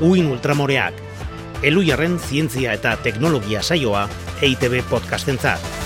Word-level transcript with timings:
Uin 0.00 0.26
Ultramoreak, 0.28 0.98
Elujarren 1.64 2.18
zientzia 2.20 2.74
eta 2.76 2.96
teknologia 3.00 3.62
saioa 3.64 4.04
EITB 4.44 4.82
podcastentzat. 4.90 5.85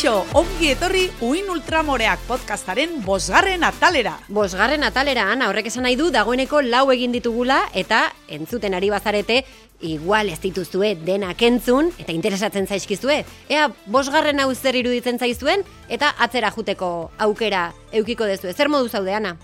Kaixo, 0.00 0.24
ongi 0.32 0.70
etorri 0.72 1.02
Uin 1.20 1.50
Ultramoreak 1.52 2.22
podcastaren 2.24 3.02
bosgarren 3.04 3.66
atalera. 3.68 4.14
Bosgarren 4.32 4.80
atalera, 4.86 5.26
Ana, 5.28 5.50
horrek 5.50 5.66
esan 5.68 5.84
nahi 5.84 5.98
du, 6.00 6.06
dagoeneko 6.08 6.62
lau 6.64 6.86
egin 6.94 7.12
ditugula, 7.12 7.58
eta 7.76 8.06
entzuten 8.32 8.72
ari 8.72 8.88
bazarete, 8.88 9.42
igual 9.84 10.32
ez 10.32 10.38
dituzue 10.40 10.94
denak 11.04 11.44
entzun, 11.44 11.92
eta 12.00 12.16
interesatzen 12.16 12.64
zaizkizue. 12.64 13.18
Ea, 13.52 13.66
bosgarren 13.92 14.40
hau 14.40 14.48
zer 14.54 14.80
iruditzen 14.80 15.20
zaizuen, 15.20 15.66
eta 15.92 16.14
atzera 16.16 16.48
juteko 16.56 17.10
aukera 17.18 17.66
eukiko 17.92 18.24
dezu. 18.24 18.48
Zer 18.56 18.72
modu 18.72 18.88
zaude, 18.88 19.12
Ana? 19.12 19.36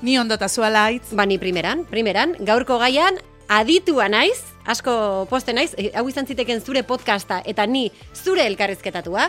Ni 0.00 0.16
ondota 0.16 0.48
zuela 0.48 0.88
hitz. 0.88 1.12
Ba, 1.12 1.28
ni 1.28 1.36
primeran, 1.36 1.84
primeran, 1.84 2.32
gaurko 2.48 2.80
gaian, 2.80 3.20
aditua 3.48 4.08
naiz, 4.08 4.40
asko 4.64 5.26
poste 5.28 5.52
naiz, 5.52 5.74
hau 5.92 6.08
izan 6.08 6.26
ziteken 6.28 6.64
zure 6.64 6.80
podcasta, 6.84 7.42
eta 7.44 7.68
ni 7.68 7.90
zure 8.16 8.46
elkarrizketatua, 8.46 9.28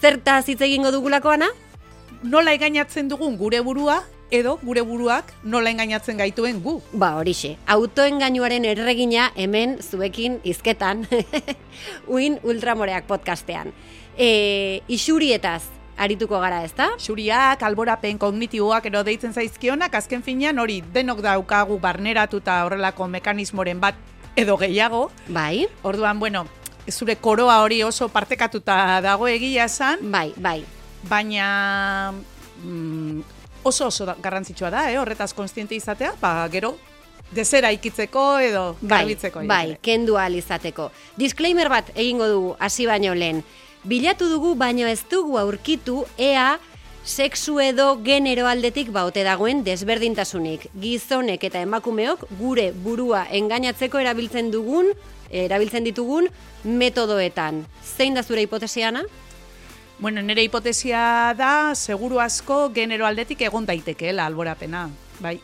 zerta 0.00 0.42
hitz 0.46 0.60
egingo 0.60 0.92
dugulako, 0.92 1.30
Ana? 1.30 1.48
Nola 2.22 2.54
engainatzen 2.56 3.08
dugun 3.08 3.36
gure 3.36 3.60
burua, 3.60 4.02
edo 4.30 4.56
gure 4.62 4.82
buruak 4.82 5.30
nola 5.44 5.70
engainatzen 5.70 6.18
gaituen 6.18 6.60
gu. 6.62 6.80
Ba, 6.92 7.14
horixe, 7.20 7.56
autoengainuaren 7.66 8.64
erregina 8.64 9.30
hemen 9.36 9.78
zuekin 9.82 10.40
izketan, 10.44 11.06
uin 12.14 12.40
ultramoreak 12.42 13.06
podcastean. 13.06 13.72
E, 14.16 14.82
isurietaz 14.88 15.62
arituko 15.96 16.40
gara, 16.42 16.62
ezta? 16.66 16.90
Xuriak, 17.00 17.62
alborapen 17.62 18.18
kognitiboak 18.20 18.90
edo 18.90 19.02
deitzen 19.06 19.32
zaizkionak, 19.32 19.94
azken 19.94 20.24
finean 20.26 20.58
hori 20.58 20.82
denok 20.92 21.22
daukagu 21.24 21.78
barneratuta 21.80 22.62
horrelako 22.66 23.08
mekanismoren 23.08 23.80
bat 23.80 23.96
edo 24.36 24.58
gehiago. 24.60 25.08
Bai, 25.32 25.66
Orduan, 25.82 26.20
bueno, 26.20 26.44
zure 26.90 27.16
koroa 27.16 27.60
hori 27.62 27.82
oso 27.82 28.08
partekatuta 28.08 29.00
dago 29.02 29.28
egia 29.28 29.64
esan, 29.64 29.98
bai, 30.10 30.32
bai. 30.36 30.64
baina 31.08 32.12
mm, 32.62 33.20
oso 33.62 33.86
oso 33.86 34.06
garrantzitsua 34.22 34.70
da, 34.70 34.90
eh, 34.92 34.98
horretaz 34.98 35.32
konstiente 35.34 35.74
izatea, 35.74 36.14
ba, 36.20 36.48
gero, 36.52 36.76
dezera 37.34 37.72
ikitzeko 37.72 38.38
edo 38.38 38.76
Bai, 38.80 39.00
garbitzeko. 39.00 39.42
bai, 39.46 39.70
ere. 39.70 39.78
kendu 39.82 40.16
izateko. 40.16 40.90
Disclaimer 41.16 41.68
bat 41.68 41.90
egingo 41.94 42.28
dugu 42.28 42.56
hasi 42.58 42.86
baino 42.86 43.14
lehen. 43.14 43.42
Bilatu 43.84 44.28
dugu 44.28 44.54
baino 44.54 44.86
ez 44.86 45.02
dugu 45.10 45.38
aurkitu 45.38 46.04
ea 46.18 46.58
sexu 47.04 47.60
edo 47.60 48.02
genero 48.02 48.46
aldetik 48.46 48.90
baute 48.90 49.22
dagoen 49.22 49.62
desberdintasunik. 49.64 50.68
Gizonek 50.74 51.44
eta 51.44 51.60
emakumeok 51.60 52.26
gure 52.38 52.72
burua 52.72 53.26
engainatzeko 53.30 53.98
erabiltzen 53.98 54.50
dugun, 54.50 54.86
erabiltzen 55.30 55.84
ditugun 55.84 56.28
metodoetan. 56.64 57.64
Zein 57.82 58.14
da 58.14 58.22
zure 58.22 58.42
hipotesiana? 58.42 59.04
Bueno, 59.98 60.20
nire 60.20 60.44
hipotesia 60.44 61.34
da, 61.36 61.74
seguru 61.74 62.20
asko 62.20 62.66
genero 62.74 63.06
aldetik 63.08 63.46
egon 63.48 63.64
daitekeela 63.64 64.26
alborapena. 64.28 64.90
Bai, 65.24 65.38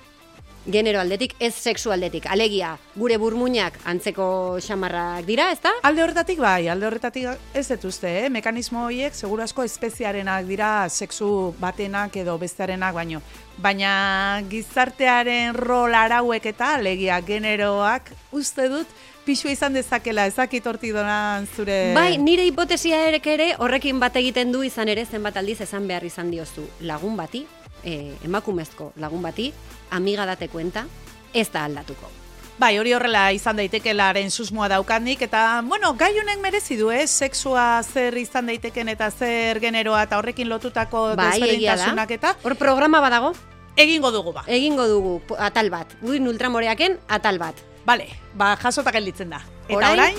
Genero 0.62 1.00
aldetik, 1.00 1.32
ez 1.42 1.56
sexu 1.58 1.90
aldetik. 1.90 2.28
Alegia, 2.30 2.76
gure 2.94 3.16
burmuinak 3.18 3.80
antzeko 3.90 4.60
xamarrak 4.62 5.24
dira, 5.26 5.48
ezta? 5.50 5.72
Alde 5.82 6.04
horretatik 6.04 6.38
bai, 6.38 6.68
alde 6.70 6.86
horretatik 6.86 7.56
ez 7.58 7.64
dut 7.72 7.88
uste, 7.88 8.12
eh? 8.20 8.28
mekanismo 8.30 8.84
horiek 8.86 9.16
seguru 9.18 9.42
asko 9.42 9.66
espeziarenak 9.66 10.46
dira 10.46 10.68
sexu 10.88 11.50
batenak 11.58 12.14
edo 12.22 12.36
bestearenak 12.38 12.94
baino. 12.94 13.18
Baina 13.58 14.38
gizartearen 14.52 15.58
rol 15.58 15.98
arauek 15.98 16.46
eta 16.52 16.76
alegia 16.76 17.18
generoak 17.26 18.12
uste 18.30 18.68
dut 18.70 18.86
pixua 19.24 19.52
izan 19.52 19.74
dezakela, 19.76 20.26
ezakit 20.26 20.66
hortik 20.66 20.92
donan 20.94 21.46
zure... 21.56 21.92
Bai, 21.94 22.16
nire 22.18 22.44
hipotesia 22.48 23.04
erek 23.08 23.26
ere 23.34 23.48
horrekin 23.58 24.00
bat 24.02 24.16
egiten 24.18 24.52
du 24.52 24.62
izan 24.66 24.90
ere 24.92 25.04
zenbat 25.06 25.36
aldiz 25.38 25.60
esan 25.64 25.86
behar 25.88 26.04
izan 26.04 26.30
diozu 26.32 26.64
lagun 26.80 27.16
bati, 27.16 27.44
eh, 27.84 28.14
emakumezko 28.24 28.92
lagun 29.02 29.22
bati, 29.22 29.52
amiga 29.90 30.26
date 30.26 30.48
kuenta, 30.48 30.86
ez 31.32 31.48
da 31.52 31.64
aldatuko. 31.64 32.10
Bai, 32.58 32.76
hori 32.78 32.92
horrela 32.94 33.30
izan 33.32 33.56
daitekelaren 33.58 34.30
susmoa 34.30 34.68
daukanik, 34.68 35.22
eta, 35.24 35.62
bueno, 35.66 35.94
gai 35.98 36.12
honek 36.20 36.42
merezi 36.42 36.76
du, 36.76 36.90
eh? 36.92 37.06
Sexua 37.06 37.82
zer 37.82 38.18
izan 38.20 38.46
daiteken 38.46 38.92
eta 38.92 39.10
zer 39.10 39.58
generoa 39.62 40.04
eta 40.04 40.18
horrekin 40.20 40.50
lotutako 40.52 41.08
Bai, 41.16 41.32
desberdintasunak 41.40 42.14
eta 42.18 42.36
Hor 42.42 42.58
programa 42.60 43.00
badago, 43.00 43.32
egingo 43.76 44.12
dugu 44.12 44.32
ba. 44.36 44.44
egingo 44.46 44.86
dugu 44.86 45.20
atal 45.38 45.70
bat, 45.70 45.96
guin 46.02 46.28
ultramoreaken 46.28 46.98
atal 47.08 47.38
bat. 47.38 47.71
Bale, 47.86 48.06
ba, 48.38 48.56
jasota 48.62 48.92
gelditzen 48.94 49.30
da. 49.30 49.40
Eta 49.68 49.76
Orain? 49.76 49.92
orain, 49.98 50.18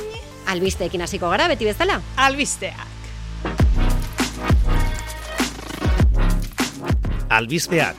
Albisteekin 0.51 1.01
hasiko 1.01 1.29
gara, 1.31 1.47
beti 1.47 1.66
bezala. 1.66 2.01
albisteak. 2.18 2.90
Albizpeak, 7.29 7.96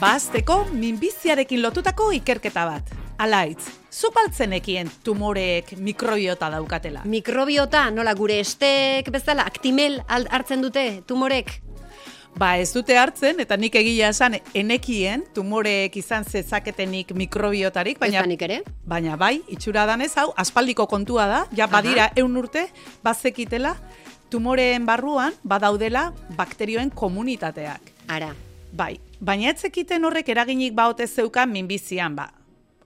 Bazteko 0.00 0.64
minbiziarekin 0.72 1.62
lotutako 1.62 2.10
ikerketa 2.16 2.64
bat. 2.66 2.92
Alaitz, 3.20 3.66
zupaltzenekien 3.92 4.88
tumoreek 5.04 5.74
mikrobiota 5.76 6.48
daukatela. 6.54 7.02
Mikrobiota, 7.04 7.90
nola 7.92 8.14
gure 8.16 8.38
estek 8.40 9.10
bezala, 9.12 9.44
aktimel 9.44 9.98
al- 10.08 10.28
hartzen 10.32 10.62
dute 10.64 11.02
tumorek. 11.06 11.58
Ba, 12.38 12.56
ez 12.58 12.70
dute 12.72 12.96
hartzen, 12.96 13.40
eta 13.42 13.56
nik 13.56 13.74
egia 13.76 14.08
esan 14.14 14.38
enekien 14.54 15.24
tumoreek 15.34 15.96
izan 16.00 16.24
zezaketenik 16.24 17.10
mikrobiotarik, 17.12 17.98
baina, 18.00 18.24
ere. 18.24 18.62
baina 18.86 19.16
bai, 19.16 19.42
itxura 19.48 19.84
danez, 19.86 20.12
hau, 20.16 20.30
aspaldiko 20.36 20.86
kontua 20.86 21.26
da, 21.26 21.40
ja 21.56 21.66
badira 21.66 22.10
eun 22.16 22.36
urte, 22.36 22.68
bazekitela, 23.04 23.74
tumoreen 24.30 24.86
barruan 24.86 25.34
badaudela 25.42 26.12
bakterioen 26.38 26.90
komunitateak. 26.94 27.92
Ara, 28.08 28.32
Bai, 28.72 29.00
baina 29.20 29.50
etzekiten 29.50 30.04
horrek 30.06 30.28
eraginik 30.30 30.74
baote 30.74 31.06
zeukan 31.06 31.50
minbizian, 31.50 32.14
ba. 32.14 32.28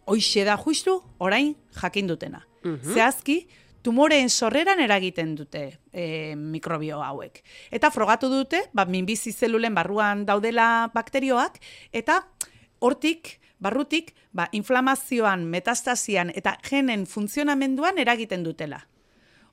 Hoixe 0.08 0.44
da 0.44 0.56
justu, 0.56 0.98
orain 1.18 1.54
jakin 1.80 2.08
dutena. 2.08 2.40
Zehazki, 2.64 3.46
tumoreen 3.84 4.30
sorreran 4.30 4.80
eragiten 4.80 5.34
dute 5.36 5.64
e, 5.92 6.34
mikrobio 6.40 7.02
hauek. 7.04 7.42
Eta 7.70 7.90
frogatu 7.92 8.30
dute, 8.32 8.62
ba, 8.72 8.86
minbizi 8.88 9.32
zelulen 9.32 9.76
barruan 9.76 10.24
daudela 10.24 10.88
bakterioak, 10.94 11.60
eta 11.92 12.22
hortik, 12.80 13.36
barrutik, 13.60 14.14
ba, 14.32 14.48
inflamazioan, 14.56 15.44
metastasian 15.52 16.32
eta 16.34 16.56
genen 16.64 17.04
funtzionamenduan 17.06 18.00
eragiten 18.00 18.44
dutela. 18.46 18.86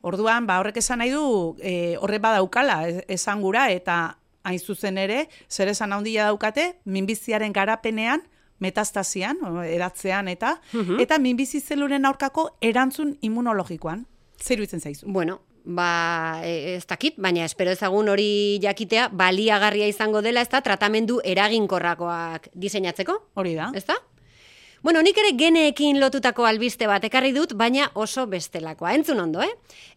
Orduan, 0.01 0.47
ba, 0.47 0.61
horrek 0.61 0.79
esan 0.79 1.03
nahi 1.03 1.11
du, 1.11 1.57
e, 1.59 1.97
horre 1.99 2.21
badaukala 2.23 2.79
esan 3.11 3.43
gura, 3.43 3.67
eta 3.69 4.15
hain 4.47 4.59
zuzen 4.59 4.97
ere, 4.97 5.25
zer 5.51 5.69
esan 5.69 5.91
handia 5.93 6.29
daukate, 6.31 6.77
minbiziaren 6.85 7.51
garapenean, 7.53 8.23
metastasian, 8.61 9.43
o, 9.43 9.59
edatzean 9.65 10.31
eta, 10.31 10.55
eta 11.01 11.19
minbizi 11.19 11.59
zeluren 11.59 12.07
aurkako 12.07 12.47
erantzun 12.61 13.17
immunologikoan. 13.21 14.07
Zer 14.41 14.57
iruditzen 14.57 14.81
zaizu? 14.81 15.05
bueno, 15.07 15.41
ba, 15.63 16.41
e, 16.43 16.75
ez 16.75 16.85
dakit, 16.87 17.17
baina 17.17 17.45
espero 17.45 17.71
ezagun 17.71 18.09
hori 18.09 18.59
jakitea 18.61 19.09
baliagarria 19.13 19.87
izango 19.87 20.21
dela, 20.21 20.41
ez 20.41 20.49
da, 20.49 20.61
tratamendu 20.61 21.21
eraginkorrakoak 21.23 22.49
diseinatzeko, 22.53 23.19
Hori 23.35 23.55
da? 23.55 23.71
ez 23.75 23.85
da? 23.85 23.97
Bueno, 24.81 25.03
nik 25.05 25.17
ere 25.21 25.35
geneekin 25.37 25.99
lotutako 26.01 26.47
albiste 26.49 26.87
bat 26.89 27.03
ekarri 27.05 27.35
dut, 27.35 27.53
baina 27.53 27.91
oso 27.93 28.25
bestelakoa. 28.25 28.95
Entzun 28.97 29.19
ondo, 29.21 29.43
eh? 29.45 29.51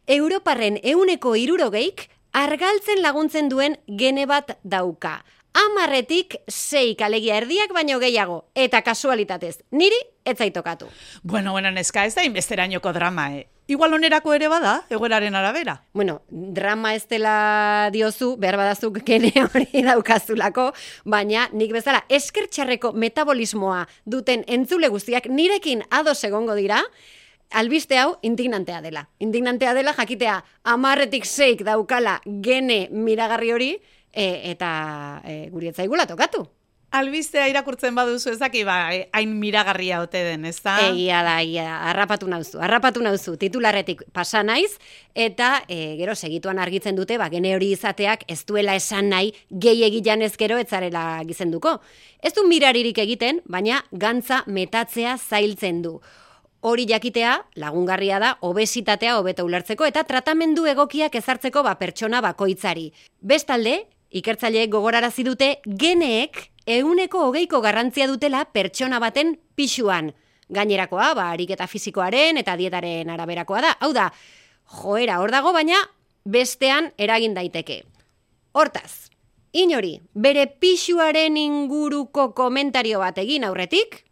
Europarren 0.06 0.76
euneko 0.82 1.32
irurogeik 1.40 2.10
argaltzen 2.36 3.00
laguntzen 3.00 3.48
duen 3.48 3.78
gene 3.88 4.26
bat 4.26 4.58
dauka. 4.62 5.22
Amarretik 5.54 6.34
sei 6.50 6.96
kalegia 6.98 7.36
erdiak 7.38 7.72
baino 7.74 8.00
gehiago. 8.02 8.44
Eta 8.58 8.82
kasualitatez, 8.82 9.60
niri 9.70 10.00
ez 10.26 10.36
zaitokatu. 10.38 10.88
Bueno, 11.22 11.52
bueno, 11.52 11.70
neska, 11.70 12.04
ez 12.04 12.14
da 12.16 12.24
inbesterainoko 12.26 12.92
drama, 12.92 13.28
eh? 13.36 13.46
Igual 13.66 13.94
onerako 13.96 14.34
ere 14.34 14.48
bada, 14.52 14.74
egoeraren 14.92 15.34
arabera. 15.38 15.78
Bueno, 15.94 16.18
drama 16.28 16.92
ez 16.94 17.06
dela 17.08 17.88
diozu, 17.94 18.34
behar 18.36 18.58
badazuk 18.60 18.98
gene 19.06 19.32
hori 19.46 19.84
daukazulako, 19.86 20.72
baina 21.08 21.46
nik 21.52 21.72
bezala 21.72 22.02
eskertxarreko 22.12 22.92
metabolismoa 22.92 23.86
duten 24.04 24.44
entzule 24.48 24.90
guztiak 24.92 25.30
nirekin 25.32 25.86
ados 25.88 26.18
egongo 26.28 26.58
dira, 26.58 26.82
albiste 27.54 27.96
hau 27.96 28.18
indignantea 28.22 28.82
dela. 28.82 29.06
Indignantea 29.18 29.72
dela 29.72 29.94
jakitea 29.96 30.42
amarretik 30.64 31.24
zeik 31.24 31.64
daukala 31.64 32.18
gene 32.44 32.88
miragarri 32.90 33.52
hori, 33.54 33.70
e, 34.14 34.52
eta 34.52 35.22
e, 35.24 35.48
guri 35.50 35.68
ez 35.68 35.76
zaigula 35.76 36.06
tokatu. 36.06 36.46
albistea 36.94 37.48
irakurtzen 37.50 37.94
baduzu 37.96 38.30
ezaki 38.30 38.62
ba, 38.66 38.76
eh, 38.94 39.08
hain 39.12 39.32
miragarria 39.40 40.00
ote 40.04 40.20
den, 40.22 40.44
ez 40.46 40.60
da? 40.62 40.76
Egia 40.86 41.22
da, 41.26 41.40
egia 41.42 41.64
da, 41.66 41.76
harrapatu 41.90 42.28
nauzu, 42.30 42.60
harrapatu 42.62 43.02
nauzu, 43.02 43.36
titularretik 43.40 44.04
pasa 44.14 44.44
naiz, 44.46 44.76
eta 45.14 45.64
e, 45.66 45.96
gero 45.98 46.14
segituan 46.14 46.60
argitzen 46.62 46.94
dute, 46.94 47.18
ba, 47.18 47.28
gene 47.32 47.54
hori 47.56 47.72
izateak 47.74 48.22
ez 48.30 48.44
duela 48.46 48.76
esan 48.78 49.10
nahi 49.10 49.32
gehi 49.50 49.82
egilan 49.88 50.22
ez 50.22 50.36
gero 50.38 50.58
etzarela 50.62 51.22
gizenduko. 51.26 51.80
Ez 52.22 52.34
du 52.34 52.46
miraririk 52.46 53.00
egiten, 53.02 53.42
baina 53.44 53.82
gantza 53.90 54.44
metatzea 54.46 55.16
zailtzen 55.18 55.82
du. 55.82 55.98
Hori 56.64 56.86
jakitea, 56.88 57.34
lagungarria 57.60 58.18
da, 58.22 58.30
obesitatea 58.40 59.18
hobeto 59.18 59.44
ulertzeko 59.44 59.84
eta 59.84 60.06
tratamendu 60.08 60.64
egokiak 60.70 61.18
ezartzeko 61.18 61.62
ba 61.66 61.74
pertsona 61.76 62.22
bakoitzari. 62.24 62.86
Bestalde, 63.20 63.82
ikertzaileek 64.14 64.70
gogorarazi 64.70 65.24
dute 65.26 65.48
geneek 65.66 66.50
euneko 66.70 67.26
hogeiko 67.28 67.60
garrantzia 67.64 68.06
dutela 68.06 68.44
pertsona 68.46 69.00
baten 69.02 69.34
pixuan. 69.56 70.12
Gainerakoa, 70.54 71.14
ba, 71.16 71.30
ariketa 71.32 71.66
fizikoaren 71.66 72.38
eta 72.38 72.54
dietaren 72.60 73.10
araberakoa 73.10 73.62
da. 73.64 73.72
Hau 73.80 73.90
da, 73.96 74.10
joera 74.82 75.18
hor 75.20 75.32
dago, 75.34 75.52
baina 75.56 75.80
bestean 76.24 76.92
eragin 76.98 77.34
daiteke. 77.34 77.82
Hortaz, 78.54 79.10
inori, 79.52 79.96
bere 80.14 80.46
pixuaren 80.46 81.36
inguruko 81.40 82.30
komentario 82.36 83.00
bat 83.02 83.18
egin 83.18 83.44
aurretik, 83.48 84.04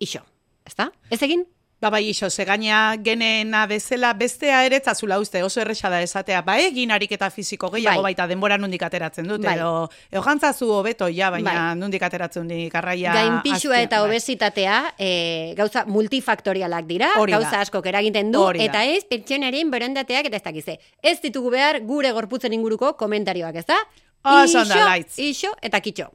iso, 0.00 0.22
ezta? 0.66 0.88
Ez 1.10 1.20
egin? 1.26 1.44
Ba 1.80 1.88
bai 1.88 2.10
iso, 2.10 2.28
ze 2.28 2.44
gaina 2.44 2.94
genena 3.02 3.62
bezala 3.66 4.12
bestea 4.12 4.66
ere 4.66 4.82
zazula 4.84 5.16
uste 5.18 5.40
oso 5.42 5.62
erresa 5.62 5.88
da 5.88 6.02
esatea, 6.02 6.42
ba 6.44 6.58
egin 6.60 6.90
ariketa 6.92 7.30
fiziko 7.30 7.70
gehiago 7.72 8.02
Bai. 8.02 8.12
baita 8.12 8.26
denbora 8.28 8.58
nondik 8.58 8.82
ateratzen 8.82 9.26
dut, 9.26 9.40
Bai. 9.40 9.54
edo, 9.56 9.88
jantzazu 10.12 10.68
hobeto 10.76 11.08
ja, 11.08 11.30
baina 11.30 11.54
Bai. 11.70 11.78
nondik 11.80 12.02
ateratzen 12.02 12.48
dik 12.48 12.74
arraia. 12.76 13.14
Gainpixua 13.14 13.80
eta 13.80 14.00
bai. 14.02 14.10
obesitatea 14.10 14.94
e, 14.98 15.54
gauza 15.56 15.86
multifaktorialak 15.86 16.84
dira, 16.84 17.14
Hori 17.16 17.32
da. 17.32 17.38
gauza 17.38 17.60
askok 17.64 17.86
eragiten 17.86 18.30
du, 18.30 18.42
Hori 18.42 18.58
da. 18.58 18.64
eta 18.66 18.84
ez 18.84 19.06
pertsonaren 19.08 19.70
borondateak 19.70 20.26
eta 20.28 20.36
ez 20.36 20.42
dakize. 20.42 20.78
Ez 21.02 21.18
ditugu 21.22 21.48
behar 21.50 21.80
gure 21.80 22.12
gorputzen 22.12 22.52
inguruko 22.52 22.92
komentarioak, 23.00 23.56
ez 23.56 23.64
da? 23.64 23.78
Oso 24.22 24.66
Ixo, 24.66 24.74
laitz. 24.84 25.16
Ixo 25.18 25.54
eta 25.62 25.80
kitxo. 25.80 26.10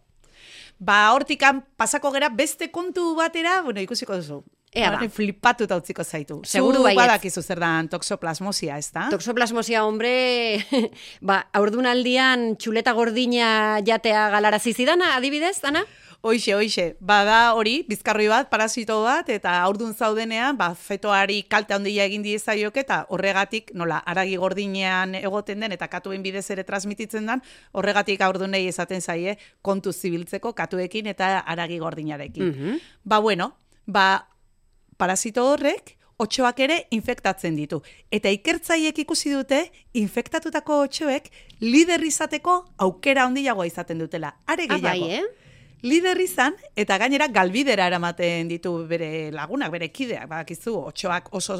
Ba, 0.78 1.10
hortikan 1.16 1.64
pasako 1.76 2.12
gera 2.12 2.30
beste 2.30 2.70
kontu 2.70 3.16
batera, 3.16 3.64
bueno, 3.64 3.82
ikusiko 3.82 4.14
duzu. 4.22 4.44
Ea 4.75 4.92
Ba. 4.92 5.07
Flipatu 5.10 5.63
eta 5.63 5.77
utziko 5.80 6.04
zaitu. 6.04 6.42
Seguru 6.44 6.81
Zu 6.81 6.83
baietz. 6.83 6.98
badakizu 7.00 7.42
zer 7.42 7.60
da 7.63 7.69
toxoplasmosia, 7.89 8.77
ez 8.77 8.92
da? 8.92 9.07
Toxoplasmosia, 9.10 9.86
hombre, 9.88 10.12
ba, 11.22 11.45
aurdunaldian 11.56 12.57
txuleta 12.60 12.92
gordina 12.98 13.80
jatea 13.88 14.30
galarazi 14.33 14.74
zidana, 14.74 15.16
adibidez, 15.16 15.63
Ana? 15.63 15.86
Hoixe, 16.25 16.56
hoixe, 16.57 16.95
bada 17.00 17.54
hori, 17.54 17.83
bizkarroi 17.88 18.25
bat, 18.27 18.48
parasito 18.50 18.98
bat, 19.04 19.27
eta 19.30 19.60
aurdun 19.62 19.94
zaudenean, 19.94 20.57
ba, 20.57 20.72
fetoari 20.74 21.44
kalte 21.48 21.75
handia 21.75 22.04
egin 22.10 22.24
diezaiok, 22.25 22.80
eta 22.81 23.06
horregatik, 23.13 23.69
nola, 23.78 24.00
aragi 24.10 24.36
gordinean 24.42 25.13
egoten 25.19 25.62
den, 25.62 25.75
eta 25.78 25.88
katuen 25.88 26.24
bidez 26.25 26.48
ere 26.50 26.63
transmititzen 26.66 27.30
den, 27.30 27.44
horregatik 27.78 28.21
aurdunei 28.25 28.66
esaten 28.68 29.06
zaie, 29.06 29.38
kontu 29.62 29.94
zibiltzeko 29.94 30.56
katuekin 30.57 31.06
eta 31.13 31.38
aragi 31.45 31.78
gordinarekin. 31.78 32.50
Mhm. 32.50 32.80
Ba, 33.04 33.19
bueno, 33.19 33.54
ba, 33.86 34.07
parasito 34.97 35.45
horrek, 35.51 35.95
otxoak 36.18 36.59
ere 36.63 36.77
infektatzen 36.95 37.56
ditu. 37.59 37.81
Eta 38.13 38.31
ikertzaiek 38.31 39.00
ikusi 39.03 39.33
dute, 39.33 39.62
infektatutako 39.94 40.81
otxoek 40.86 41.31
lider 41.63 42.03
izateko 42.07 42.62
aukera 42.86 43.25
handiagoa 43.27 43.68
izaten 43.68 44.00
dutela. 44.00 44.36
Are 44.47 44.68
gehiago. 44.68 45.07
bai, 45.07 45.19
eh? 45.19 45.44
Lider 45.86 46.18
izan, 46.18 46.56
eta 46.74 46.96
gainera 46.98 47.28
galbidera 47.30 47.86
eramaten 47.86 48.48
ditu 48.50 48.72
bere 48.90 49.30
lagunak, 49.36 49.70
bere 49.70 49.92
kideak, 49.94 50.26
badakizu, 50.32 50.74
otxoak 50.90 51.28
oso 51.38 51.60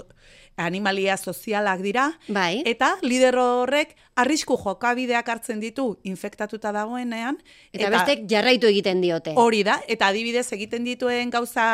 animalia 0.58 1.14
sozialak 1.18 1.84
dira, 1.86 2.08
Bai. 2.28 2.64
eta 2.66 2.96
lider 3.06 3.38
horrek 3.38 3.94
arrisku 4.18 4.58
jokabideak 4.58 5.30
hartzen 5.30 5.62
ditu 5.62 6.00
infektatuta 6.10 6.72
dagoenean, 6.74 7.38
Eta, 7.70 7.92
bestek 7.94 8.26
jarraitu 8.32 8.72
egiten 8.72 9.06
diote. 9.06 9.36
Hori 9.38 9.62
da, 9.68 9.78
eta 9.88 10.10
adibidez 10.10 10.48
egiten 10.58 10.90
dituen 10.90 11.30
gauza 11.30 11.70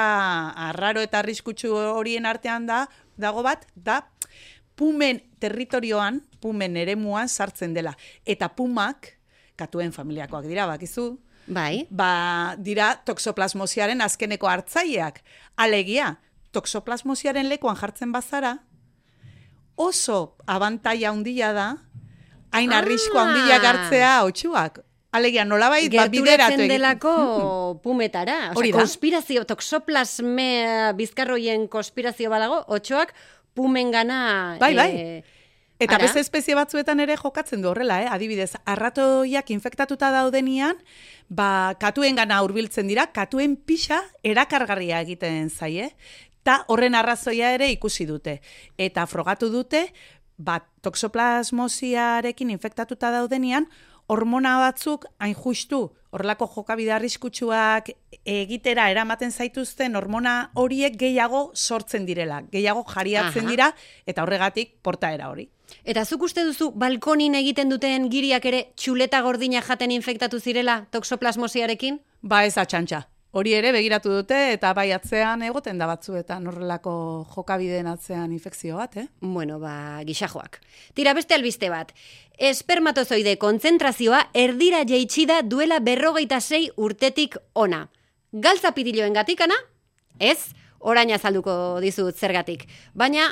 arraro 0.68 1.00
eta 1.00 1.24
arriskutsu 1.24 1.72
horien 1.72 2.28
artean 2.28 2.68
da, 2.68 2.84
dago 3.16 3.48
bat, 3.48 3.64
da 3.76 4.02
pumen 4.76 5.24
territorioan, 5.40 6.20
pumen 6.42 6.76
eremuan 6.76 7.30
sartzen 7.30 7.74
dela. 7.74 7.96
Eta 8.26 8.52
pumak, 8.58 9.14
katuen 9.56 9.96
familiakoak 9.96 10.52
dira, 10.52 10.66
bakizu, 10.68 11.14
Bai. 11.48 11.88
ba, 11.90 12.56
dira 12.58 12.96
toxoplasmosiaren 13.06 14.02
azkeneko 14.02 14.48
hartzaileak. 14.48 15.22
Alegia, 15.58 16.20
toxoplasmosiaren 16.52 17.50
lekuan 17.50 17.76
jartzen 17.76 18.12
bazara, 18.12 18.60
oso 19.76 20.36
abantaia 20.46 21.10
handia 21.10 21.52
da, 21.54 21.68
hain 22.52 22.72
Ah! 22.74 22.80
arrisko 22.80 23.18
handia 23.20 23.60
gartzea 23.60 24.24
otxuak. 24.24 24.80
Alegia, 25.12 25.44
nolabait, 25.44 25.92
ba, 25.92 26.06
bideratu 26.08 26.68
delako 26.72 27.80
pumetara. 27.84 28.52
Osea, 28.52 28.56
Hori 28.56 28.72
da. 28.72 28.78
konspirazio, 28.80 29.44
toxoplasme 29.46 30.94
bizkarroien 30.96 31.68
konspirazio 31.68 32.30
badago, 32.30 32.62
otxoak 32.68 33.12
pumengana... 33.54 34.56
Bai, 34.60 34.74
bai. 34.76 34.92
eh, 34.96 35.24
Eta 35.82 35.98
Ara? 35.98 36.06
beste 36.06 36.22
espezie 36.22 36.54
batzuetan 36.54 37.00
ere 37.02 37.16
jokatzen 37.18 37.64
du 37.64 37.72
horrela, 37.72 37.98
eh? 38.04 38.10
adibidez, 38.14 38.52
arratoiak 38.70 39.50
infektatuta 39.50 40.12
daudenian, 40.14 40.78
ba, 41.26 41.74
katuen 41.82 42.20
gana 42.20 42.38
hurbiltzen 42.46 42.92
dira, 42.92 43.08
katuen 43.10 43.56
pixa 43.58 43.98
erakargarria 44.22 45.02
egiten 45.02 45.50
zaie, 45.50 45.90
eta 46.44 46.60
horren 46.70 46.94
arrazoia 46.98 47.50
ere 47.58 47.72
ikusi 47.74 48.06
dute. 48.06 48.38
Eta 48.78 49.08
frogatu 49.10 49.50
dute, 49.50 49.88
ba, 50.38 50.60
toxoplasmosiarekin 50.86 52.54
infektatuta 52.54 53.10
daudenian, 53.18 53.66
hormona 54.12 54.58
batzuk 54.60 55.06
hain 55.24 55.36
justu 55.36 55.86
horrelako 56.12 56.48
jokabide 56.56 56.92
arriskutsuak 56.92 57.92
egitera 58.28 58.90
eramaten 58.92 59.32
zaituzten 59.32 59.96
hormona 59.96 60.36
horiek 60.60 60.98
gehiago 61.00 61.44
sortzen 61.56 62.06
direla, 62.06 62.42
gehiago 62.52 62.84
jariatzen 62.90 63.46
Aha. 63.46 63.52
dira 63.54 63.70
eta 64.06 64.26
horregatik 64.26 64.76
portaera 64.84 65.32
hori. 65.32 65.48
Eta 65.88 66.04
zuk 66.04 66.28
uste 66.28 66.44
duzu 66.44 66.72
balkonin 66.76 67.38
egiten 67.40 67.72
duten 67.72 68.10
giriak 68.12 68.46
ere 68.52 68.62
txuleta 68.76 69.22
gordina 69.24 69.64
jaten 69.64 69.96
infektatu 69.96 70.40
zirela 70.40 70.82
toxoplasmosiarekin? 70.92 72.02
Ba 72.22 72.44
ez 72.46 72.58
atxantxa. 72.58 73.06
Hori 73.32 73.54
ere 73.56 73.70
begiratu 73.72 74.12
dute 74.12 74.38
eta 74.52 74.74
bai 74.76 74.90
atzean 74.92 75.40
egoten 75.48 75.78
da 75.80 75.86
batzuetan 75.88 76.50
horrelako 76.52 76.94
jokabideen 77.32 77.88
atzean 77.88 78.34
infekzio 78.36 78.76
bat, 78.76 78.98
eh? 79.00 79.06
Bueno, 79.24 79.56
ba, 79.62 80.02
gixajoak. 80.04 80.58
Tira 80.94 81.14
beste 81.16 81.38
albiste 81.38 81.70
bat. 81.72 81.94
Espermatozoide 82.36 83.38
kontzentrazioa 83.40 84.26
erdira 84.36 84.84
jeitsi 84.84 85.24
da 85.30 85.40
duela 85.48 85.80
berrogeita 85.80 86.42
sei 86.42 86.66
urtetik 86.76 87.38
ona. 87.56 87.86
Galtza 88.34 88.74
pitiloen 88.76 89.16
gatikana? 89.16 89.56
Ez, 90.20 90.52
orain 90.80 91.16
azalduko 91.16 91.54
dizut 91.80 92.20
zergatik. 92.20 92.68
Baina, 92.94 93.30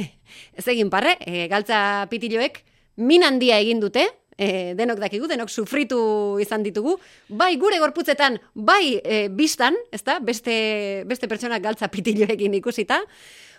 ez 0.58 0.64
egin 0.72 0.88
parre, 0.88 1.18
e, 1.20 1.50
galtza 1.52 2.06
pitiloek 2.08 2.62
min 2.96 3.28
handia 3.28 3.60
egin 3.60 3.80
dute, 3.82 4.06
e, 4.38 4.74
denok 4.78 5.00
dakigu, 5.02 5.28
denok 5.30 5.50
sufritu 5.50 6.38
izan 6.42 6.64
ditugu, 6.66 6.96
bai 7.28 7.54
gure 7.60 7.78
gorputzetan, 7.82 8.38
bai 8.54 8.98
e, 9.02 9.28
bistan, 9.28 9.76
ezta? 9.92 10.18
Beste, 10.20 11.04
beste 11.06 11.28
pertsonak 11.30 11.62
galtza 11.62 11.88
pitiloekin 11.92 12.54
ikusita, 12.60 13.02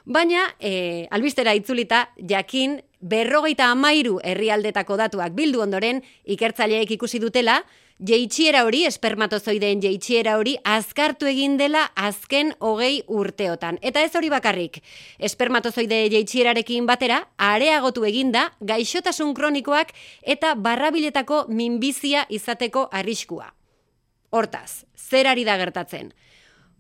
baina 0.06 0.46
e, 0.60 1.08
albistera 1.12 1.56
itzulita 1.58 2.10
jakin 2.18 2.80
berrogeita 3.02 3.72
amairu 3.74 4.20
herrialdetako 4.24 4.98
datuak 4.98 5.34
bildu 5.38 5.62
ondoren 5.62 6.02
ikertzaileek 6.26 6.96
ikusi 6.98 7.20
dutela, 7.22 7.62
jeitxiera 8.00 8.66
hori, 8.66 8.84
espermatozoideen 8.86 9.82
jeitxiera 9.82 10.36
hori, 10.38 10.56
azkartu 10.64 11.28
egin 11.30 11.56
dela 11.58 11.86
azken 11.96 12.54
hogei 12.60 13.04
urteotan. 13.08 13.80
Eta 13.82 14.04
ez 14.04 14.12
hori 14.16 14.30
bakarrik, 14.30 14.82
espermatozoide 15.20 16.02
jeitxierarekin 16.12 16.86
batera, 16.86 17.22
areagotu 17.38 18.06
eginda 18.06 18.50
gaixotasun 18.60 19.34
kronikoak 19.34 19.94
eta 20.22 20.56
barrabiletako 20.56 21.46
minbizia 21.48 22.26
izateko 22.30 22.90
arriskua. 22.92 23.54
Hortaz, 24.36 24.84
zer 24.98 25.28
ari 25.32 25.46
da 25.48 25.56
gertatzen? 25.58 26.12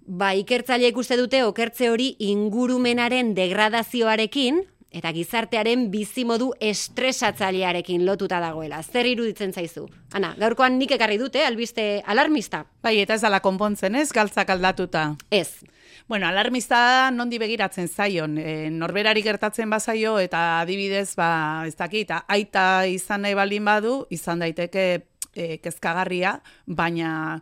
Ba, 0.05 0.35
ikertzaileek 0.37 0.97
uste 0.97 1.15
dute 1.17 1.41
okertze 1.47 1.89
hori 1.89 2.11
ingurumenaren 2.19 3.33
degradazioarekin 3.33 4.61
eta 4.95 5.11
gizartearen 5.15 5.89
bizimodu 5.91 6.53
estresatzailearekin 6.63 8.05
lotuta 8.07 8.39
dagoela. 8.39 8.81
Zer 8.83 9.09
iruditzen 9.09 9.51
zaizu? 9.53 9.85
Ana, 10.15 10.33
gaurkoan 10.39 10.79
nik 10.79 10.95
ekarri 10.95 11.19
dute, 11.19 11.43
albiste 11.43 12.01
alarmista? 12.07 12.63
Bai, 12.85 12.97
eta 13.03 13.17
ez 13.17 13.23
dala 13.25 13.41
konpontzen, 13.43 13.97
ez, 13.99 14.09
galtzak 14.15 14.53
aldatuta. 14.55 15.09
Ez. 15.29 15.65
Bueno, 16.07 16.27
alarmista 16.27 16.77
da 16.77 17.09
nondi 17.11 17.39
begiratzen 17.41 17.89
zaion. 17.89 18.37
E, 18.37 18.69
norberari 18.71 19.23
gertatzen 19.25 19.69
bazaio 19.73 20.15
eta 20.21 20.61
adibidez, 20.61 21.15
ba, 21.19 21.29
ez 21.67 21.75
dakit, 21.75 22.13
aita 22.27 22.85
izan 22.87 23.25
nahi 23.25 23.35
baldin 23.35 23.65
badu, 23.65 23.97
izan 24.13 24.43
daiteke 24.45 24.85
e, 25.33 25.57
kezkagarria, 25.63 26.37
baina 26.65 27.41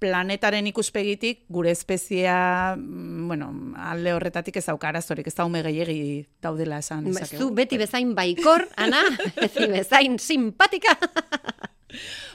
planetaren 0.00 0.66
ikuspegitik 0.70 1.44
gure 1.52 1.70
espeziea, 1.70 2.74
mm, 2.76 3.28
bueno, 3.28 3.50
alde 3.76 4.14
horretatik 4.16 4.56
ez 4.56 4.64
dauka 4.66 4.88
arazorik, 4.88 5.26
ez 5.28 5.34
da 5.36 5.44
ume 5.44 5.62
gehiegi 5.66 6.26
daudela 6.42 6.80
esan. 6.80 7.04
Ba, 7.04 7.20
dezakegu. 7.20 7.42
Zu 7.42 7.54
beti 7.54 7.78
bezain 7.78 8.14
baikor, 8.16 8.66
Ana, 8.76 9.02
beti 9.40 9.68
bezain 9.70 10.18
simpatika. 10.18 10.96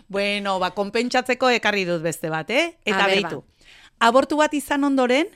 Bueno, 0.08 0.60
ba, 0.60 0.72
konpentsatzeko 0.78 1.50
ekarri 1.58 1.86
dut 1.88 2.04
beste 2.06 2.30
bat, 2.30 2.50
eh? 2.52 2.78
Eta 2.86 3.04
A 3.04 3.08
ber, 3.08 3.16
behitu. 3.16 3.44
Abortu 4.06 4.38
bat 4.38 4.54
izan 4.54 4.84
ondoren, 4.84 5.32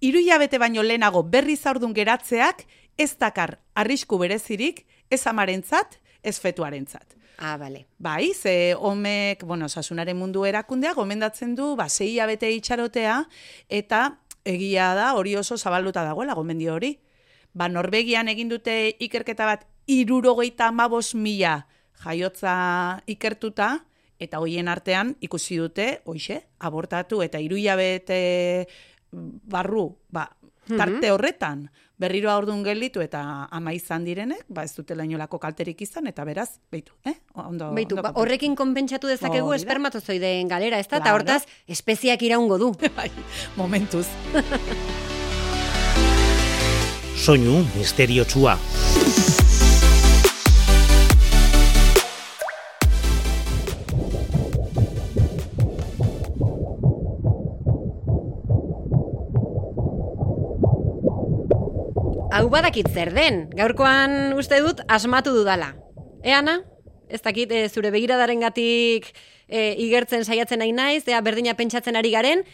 hiru 0.00 0.20
hilabete 0.20 0.58
baino 0.58 0.82
lehenago 0.82 1.22
berri 1.22 1.56
zaurdun 1.56 1.94
geratzeak 1.96 2.66
ez 2.98 3.14
dakar 3.16 3.58
arrisku 3.74 4.18
berezirik 4.20 4.84
ez 5.10 5.26
amarentzat, 5.26 5.96
ez 6.22 6.36
fetuarentzat. 6.38 7.19
Ah, 7.42 7.56
bale. 7.56 7.86
Bai, 7.96 8.34
ze 8.34 8.74
homek, 8.76 9.44
bueno, 9.44 9.68
sasunaren 9.68 10.18
mundu 10.18 10.44
erakundea 10.44 10.92
gomendatzen 10.92 11.54
du, 11.56 11.72
ba, 11.74 11.88
sei 11.88 12.10
hilabete 12.12 12.50
itxarotea, 12.52 13.14
eta 13.72 14.00
egia 14.44 14.90
da 14.94 15.14
hori 15.16 15.32
oso 15.40 15.56
zabalduta 15.56 16.04
dagoela 16.04 16.36
gomendio 16.36 16.74
hori. 16.74 16.98
Ba, 17.56 17.70
Norvegian 17.72 18.28
egin 18.28 18.52
dute 18.52 18.74
ikerketa 19.00 19.48
bat 19.48 19.64
irurogeita 19.88 20.68
amabos 20.68 21.14
mila 21.14 21.62
jaiotza 22.04 23.00
ikertuta, 23.08 23.70
eta 24.20 24.44
hoien 24.44 24.68
artean 24.68 25.16
ikusi 25.24 25.56
dute, 25.56 25.88
hoxe, 26.04 26.42
abortatu 26.60 27.22
eta 27.24 27.40
hiru 27.40 27.56
hilabete 27.56 28.68
barru, 29.10 29.96
ba, 30.12 30.28
tarte 30.76 31.10
horretan, 31.12 31.68
berriro 32.00 32.30
aurdun 32.32 32.62
gelditu 32.64 33.02
eta 33.04 33.48
ama 33.50 33.72
izan 33.76 34.04
direnek, 34.04 34.44
ba 34.48 34.64
ez 34.64 34.72
dutela 34.76 35.04
inolako 35.04 35.38
kalterik 35.42 35.82
izan, 35.84 36.06
eta 36.10 36.24
beraz, 36.24 36.48
beitu, 36.72 36.92
eh? 37.04 37.14
Ondo, 37.34 37.72
Beitu, 37.76 37.96
ondo 37.98 38.06
ba, 38.08 38.14
horrekin 38.20 38.56
konpentsatu 38.56 39.10
dezakegu 39.10 39.50
da. 39.52 39.56
espermatozoideen 39.60 40.48
galera, 40.48 40.78
ez 40.78 40.88
da? 40.88 41.02
Eta 41.02 41.14
hortaz, 41.14 41.42
espeziak 41.68 42.22
iraungo 42.22 42.58
du. 42.58 42.72
Bai, 42.98 43.10
momentuz. 43.56 44.06
Soinu 47.20 47.60
misteriotsua. 47.76 48.56
Hau 62.40 62.46
badakit 62.48 62.86
zer 62.88 63.10
den, 63.12 63.42
gaurkoan 63.52 64.32
uste 64.32 64.56
dut 64.64 64.78
asmatu 64.88 65.34
dudala. 65.34 65.74
E, 66.24 66.32
Ana? 66.32 66.62
Ez 67.12 67.20
dakit, 67.20 67.50
e, 67.52 67.66
zure 67.68 67.90
begiradaren 67.92 68.40
gatik 68.40 69.10
e, 69.44 69.74
igertzen 69.84 70.24
saiatzen 70.24 70.62
nahi 70.64 70.72
naiz, 70.72 71.02
ea 71.04 71.20
berdina 71.20 71.52
pentsatzen 71.58 72.00
ari 72.00 72.14
garen, 72.14 72.46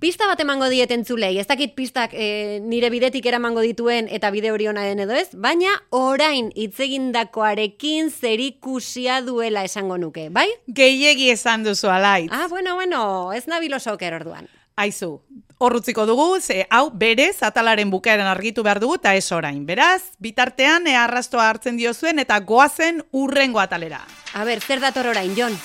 Pista 0.00 0.24
bat 0.28 0.40
emango 0.40 0.68
diet 0.72 0.92
entzulei, 0.92 1.34
ez 1.40 1.46
dakit 1.48 1.74
pistak 1.76 2.12
e, 2.16 2.60
nire 2.64 2.88
bidetik 2.92 3.26
eramango 3.28 3.60
dituen 3.64 4.06
eta 4.12 4.30
bide 4.32 4.52
hori 4.52 4.68
ona 4.68 4.84
den 4.88 5.00
edo 5.04 5.16
ez, 5.16 5.28
baina 5.32 5.74
orain 5.96 6.48
hitzegindakoarekin 6.56 8.08
zerikusia 8.08 9.20
duela 9.24 9.64
esango 9.68 9.98
nuke, 10.00 10.30
bai? 10.32 10.48
Gehiegi 10.68 11.28
esan 11.32 11.64
duzu 11.68 11.92
alaitz. 11.92 12.32
Ah, 12.32 12.46
bueno, 12.48 12.76
bueno, 12.80 13.32
ez 13.36 13.46
nabil 13.48 13.76
oso 13.76 13.92
oker 13.96 14.16
orduan. 14.20 14.48
Aizu, 14.80 15.18
horrutziko 15.60 16.06
dugu, 16.08 16.40
ze 16.40 16.66
hau 16.70 16.90
berez 16.90 17.42
atalaren 17.44 17.90
bukaeran 17.92 18.26
argitu 18.26 18.64
behar 18.64 18.80
dugu 18.80 18.96
eta 18.96 19.14
ez 19.14 19.30
orain. 19.36 19.60
Beraz, 19.68 20.16
bitartean 20.18 20.88
ea 20.88 21.04
arrastoa 21.04 21.50
hartzen 21.50 21.76
diozuen 21.76 22.18
eta 22.18 22.40
goazen 22.40 23.04
urrengo 23.12 23.60
atalera. 23.60 24.00
A 24.32 24.44
ber, 24.48 24.64
zer 24.64 24.80
dator 24.80 25.12
orain, 25.12 25.36
Jon? 25.36 25.58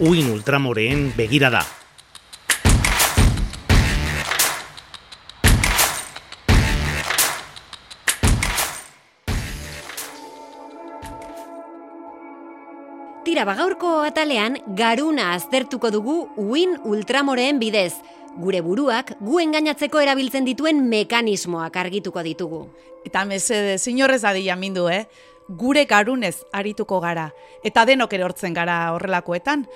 Uin 0.00 0.30
ultramoreen 0.32 1.12
begirada. 1.16 1.64
Tira, 13.26 13.42
bagaurko 13.42 14.04
atalean, 14.06 14.60
garuna 14.78 15.32
aztertuko 15.34 15.88
dugu 15.90 16.12
uin 16.38 16.76
ultramoreen 16.86 17.58
bidez. 17.58 17.96
Gure 18.38 18.60
buruak, 18.62 19.16
gu 19.18 19.40
engainatzeko 19.42 19.98
erabiltzen 19.98 20.46
dituen 20.46 20.84
mekanismoak 20.86 21.74
argituko 21.82 22.22
ditugu. 22.22 22.60
Eta 23.02 23.24
mesede, 23.26 23.80
inorrez 23.90 24.22
adila 24.30 24.54
mindu, 24.54 24.86
eh? 24.86 25.08
Gure 25.48 25.82
garunez 25.90 26.36
arituko 26.54 27.00
gara. 27.02 27.32
Eta 27.66 27.82
denok 27.90 28.14
erortzen 28.14 28.54
gara 28.54 28.92
horrelakoetan. 28.94 29.66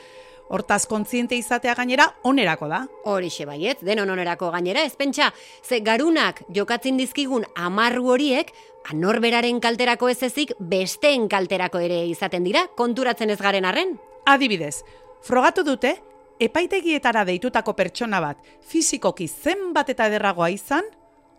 Hortaz 0.50 0.86
kontziente 0.90 1.36
izatea 1.38 1.76
gainera 1.78 2.08
onerako 2.26 2.66
da. 2.68 2.80
Horixe 3.06 3.46
baiet, 3.46 3.84
denon 3.86 4.10
onerako 4.10 4.50
gainera, 4.50 4.82
ez 4.82 4.96
pentsa, 4.98 5.30
ze 5.62 5.78
garunak 5.86 6.42
jokatzen 6.50 6.98
dizkigun 6.98 7.46
amarru 7.54 8.10
horiek, 8.10 8.50
anorberaren 8.90 9.60
kalterako 9.62 10.10
ez 10.10 10.22
ezik, 10.26 10.56
besteen 10.58 11.28
kalterako 11.30 11.78
ere 11.86 12.00
izaten 12.10 12.42
dira, 12.44 12.64
konturatzen 12.76 13.30
ez 13.30 13.38
garen 13.38 13.68
arren. 13.70 13.94
Adibidez, 14.26 14.82
frogatu 15.22 15.62
dute, 15.62 15.94
epaitegietara 16.42 17.22
deitutako 17.28 17.76
pertsona 17.78 18.18
bat 18.20 18.42
fizikoki 18.66 19.28
zenbat 19.28 19.94
eta 19.94 20.10
ederragoa 20.10 20.50
izan, 20.50 20.82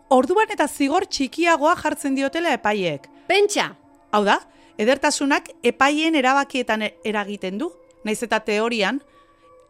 orduan 0.07 0.55
eta 0.55 0.69
zigor 0.71 1.03
txikiagoa 1.05 1.75
jartzen 1.83 2.15
diotela 2.15 2.55
epaiek. 2.55 3.11
Pentsa, 3.27 3.73
Hau 4.11 4.25
da, 4.27 4.41
edertasunak 4.81 5.47
epaien 5.63 6.17
erabakietan 6.19 6.83
eragiten 7.07 7.59
du, 7.61 7.69
naiz 8.03 8.22
eta 8.24 8.39
teorian, 8.46 9.01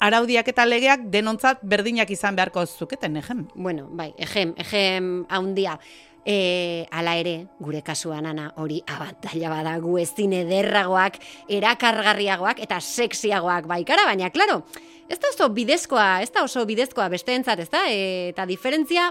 araudiak 0.01 0.47
eta 0.49 0.65
legeak 0.65 1.05
denontzat 1.13 1.61
berdinak 1.61 2.09
izan 2.11 2.35
beharko 2.35 2.65
zuketen, 2.65 3.17
egen. 3.21 3.47
bueno, 3.55 3.87
bai, 3.91 4.13
ejem, 4.17 4.55
ejem 4.57 5.11
haundia. 5.29 5.79
E, 6.21 6.85
ala 6.93 7.15
ere, 7.17 7.47
gure 7.57 7.79
kasuan 7.81 8.27
ana 8.29 8.51
hori 8.61 8.83
abantaila 8.85 9.49
bada 9.49 9.71
gu 9.81 9.95
ezin 9.97 10.35
ederragoak, 10.37 11.17
erakargarriagoak 11.49 12.61
eta 12.61 12.77
sexiagoak 12.77 13.65
baikara, 13.65 14.05
baina 14.05 14.29
klaro, 14.29 14.59
ez 15.09 15.17
da 15.17 15.31
oso 15.33 15.49
bidezkoa, 15.49 16.21
ez 16.21 16.29
da 16.29 16.43
oso 16.45 16.61
bidezkoa 16.69 17.09
besteentzat, 17.09 17.65
ez 17.65 17.69
da? 17.73 17.87
E, 17.89 18.29
eta 18.35 18.45
diferentzia, 18.45 19.09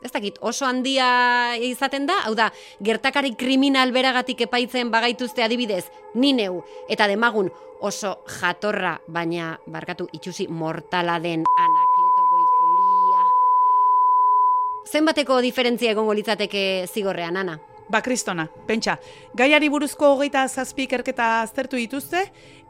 ez 0.00 0.12
dakit, 0.12 0.40
oso 0.40 0.64
handia 0.64 1.56
izaten 1.60 2.08
da, 2.08 2.22
hau 2.24 2.32
da, 2.38 2.48
gertakari 2.80 3.34
kriminal 3.36 3.92
beragatik 3.92 4.46
epaitzen 4.48 4.88
bagaituzte 4.90 5.44
adibidez, 5.44 5.84
ni 6.14 6.32
neu, 6.32 6.62
eta 6.88 7.04
demagun 7.04 7.52
oso 7.80 8.18
jatorra, 8.40 9.00
baina, 9.06 9.58
barkatu, 9.66 10.08
itxusi 10.12 10.48
mortala 10.48 11.18
den 11.20 11.44
anakleto 11.44 12.26
goikuria. 12.32 13.24
Zenbateko 14.86 15.40
diferentzia 15.42 15.90
egongo 15.90 16.14
litzateke 16.14 16.86
zigorrean, 16.86 17.36
Ana? 17.36 17.58
Ba, 17.88 18.00
kristona, 18.02 18.48
pentsa, 18.66 18.96
gaiari 19.34 19.68
buruzko 19.70 20.14
hogeita 20.16 20.48
zazpi 20.48 20.88
ikerketa 20.88 21.42
aztertu 21.42 21.78
dituzte, 21.78 22.24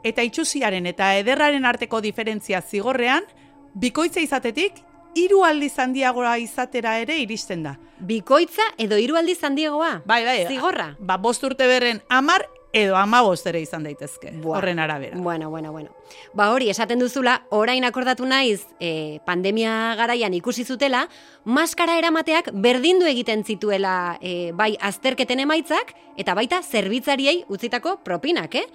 eta 0.05 0.21
itxusiaren 0.21 0.85
eta 0.85 1.15
ederraren 1.17 1.65
arteko 1.65 2.01
diferentzia 2.01 2.61
zigorrean, 2.61 3.25
bikoitza 3.73 4.21
izatetik, 4.21 4.83
hiru 5.17 5.43
aldiz 5.45 5.73
handiagoa 5.79 6.37
izatera 6.41 6.97
ere 7.01 7.17
iristen 7.17 7.63
da. 7.65 7.75
Bikoitza 7.97 8.65
edo 8.77 8.99
hiru 9.01 9.17
aldiz 9.17 9.39
handiegoa? 9.43 10.03
Bai, 10.05 10.23
bai. 10.25 10.37
Zigorra? 10.49 10.91
Ba, 10.99 11.17
bost 11.17 11.43
urte 11.43 11.65
berren 11.69 12.01
amar 12.09 12.45
edo 12.83 12.95
amabost 12.95 13.47
ere 13.49 13.61
izan 13.61 13.83
daitezke, 13.83 14.31
Buah. 14.41 14.57
horren 14.59 14.79
arabera. 14.79 15.17
Bueno, 15.17 15.49
bueno, 15.49 15.71
bueno. 15.71 15.89
Ba 16.33 16.51
hori, 16.51 16.69
esaten 16.69 16.99
duzula, 16.99 17.41
orain 17.49 17.83
akordatu 17.87 18.25
naiz, 18.25 18.67
e, 18.79 19.19
pandemia 19.25 19.95
garaian 19.97 20.33
ikusi 20.33 20.63
zutela, 20.63 21.07
maskara 21.43 21.97
eramateak 21.97 22.51
berdindu 22.53 23.07
egiten 23.09 23.43
zituela 23.43 24.17
e, 24.21 24.51
bai 24.53 24.75
azterketen 24.79 25.41
emaitzak, 25.43 25.93
eta 26.17 26.33
baita 26.37 26.61
zerbitzariei 26.63 27.43
utzitako 27.49 27.99
propinak, 28.03 28.55
eh? 28.55 28.65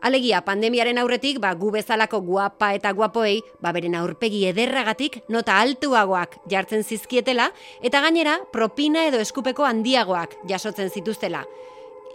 Alegia, 0.00 0.40
pandemiaren 0.40 0.96
aurretik, 0.96 1.40
ba, 1.40 1.52
gu 1.54 1.70
bezalako 1.74 2.22
guapa 2.24 2.72
eta 2.72 2.92
guapoei, 2.96 3.42
ba, 3.60 3.72
beren 3.76 3.94
aurpegi 3.94 4.46
ederragatik, 4.48 5.20
nota 5.28 5.58
altuagoak 5.60 6.38
jartzen 6.48 6.84
zizkietela, 6.84 7.50
eta 7.84 8.00
gainera, 8.00 8.38
propina 8.52 9.04
edo 9.04 9.20
eskupeko 9.20 9.68
handiagoak 9.68 10.38
jasotzen 10.48 10.88
zituztela 10.88 11.44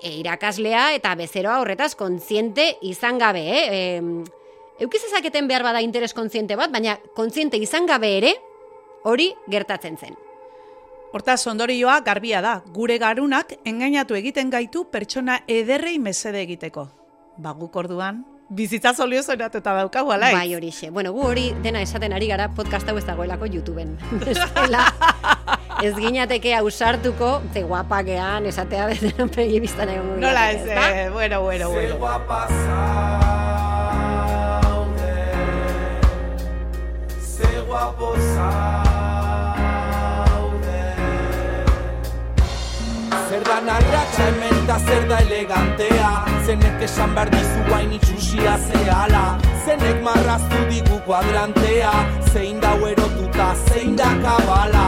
e, 0.02 0.16
irakaslea 0.20 0.94
eta 0.96 1.14
bezeroa 1.16 1.60
horretaz 1.62 1.94
kontziente 1.96 2.76
izan 2.82 3.20
gabe, 3.22 3.46
eh? 3.46 3.64
E, 3.70 4.84
eukiz 4.84 5.04
ezaketen 5.08 5.48
behar 5.48 5.64
bada 5.64 5.82
interes 5.82 6.14
kontziente 6.14 6.56
bat, 6.56 6.72
baina 6.72 6.98
kontziente 7.16 7.58
izan 7.58 7.86
gabe 7.86 8.18
ere, 8.18 8.36
hori 9.04 9.32
gertatzen 9.48 9.98
zen. 9.98 10.16
Hortaz, 11.16 11.46
ondorioa 11.48 12.02
garbia 12.04 12.42
da, 12.44 12.58
gure 12.76 12.98
garunak 13.00 13.54
engainatu 13.64 14.18
egiten 14.20 14.50
gaitu 14.52 14.84
pertsona 14.92 15.40
ederrei 15.48 15.96
mesede 16.00 16.42
egiteko. 16.44 16.90
Ba, 17.38 17.54
guk 17.56 17.76
orduan, 17.80 18.26
bizitza 18.50 18.94
soluzionatuta 18.94 19.74
daukagu, 19.74 20.12
ala 20.12 20.32
Bai 20.32 20.56
horixe. 20.56 20.90
Bueno, 20.90 21.14
gu 21.14 21.24
hori 21.26 21.46
dena 21.64 21.82
esaten 21.82 22.14
ari 22.14 22.28
gara 22.28 22.50
podcast 22.56 22.90
hau 22.90 22.98
ez 22.98 23.06
dagoelako 23.06 23.48
YouTubeen. 23.48 23.98
Bestela, 24.26 24.86
ez 25.84 25.94
ginateke 25.96 26.56
ausartuko, 26.56 27.42
ze 27.54 27.64
guapakean 27.64 28.46
esatea 28.46 28.88
bezen 28.92 29.30
pegi 29.30 29.60
biztan 29.60 29.90
egon 29.90 30.20
Nola 30.20 30.52
ez, 30.52 30.68
eh, 30.68 31.10
bueno, 31.12 31.42
bueno, 31.42 31.70
bueno. 31.70 31.96
Zer 43.30 43.44
da 43.44 43.60
narratxa 43.60 44.28
hemen 44.30 44.68
da 44.68 44.78
zer 44.80 45.08
da 45.10 45.18
elegantea. 45.20 46.12
Zenek 46.46 46.84
esan 46.88 47.16
behar 47.16 47.32
dizu 47.34 47.66
guain 47.68 47.92
itxusia 47.98 48.56
zehala 48.70 49.26
Zenek 49.66 50.02
marraztu 50.06 50.62
digu 50.70 51.02
kuadrantea. 51.08 51.92
Zein 52.32 52.62
da 52.62 52.76
erotuta, 52.92 53.54
zein 53.68 53.96
da 53.98 54.14
kabala 54.22 54.86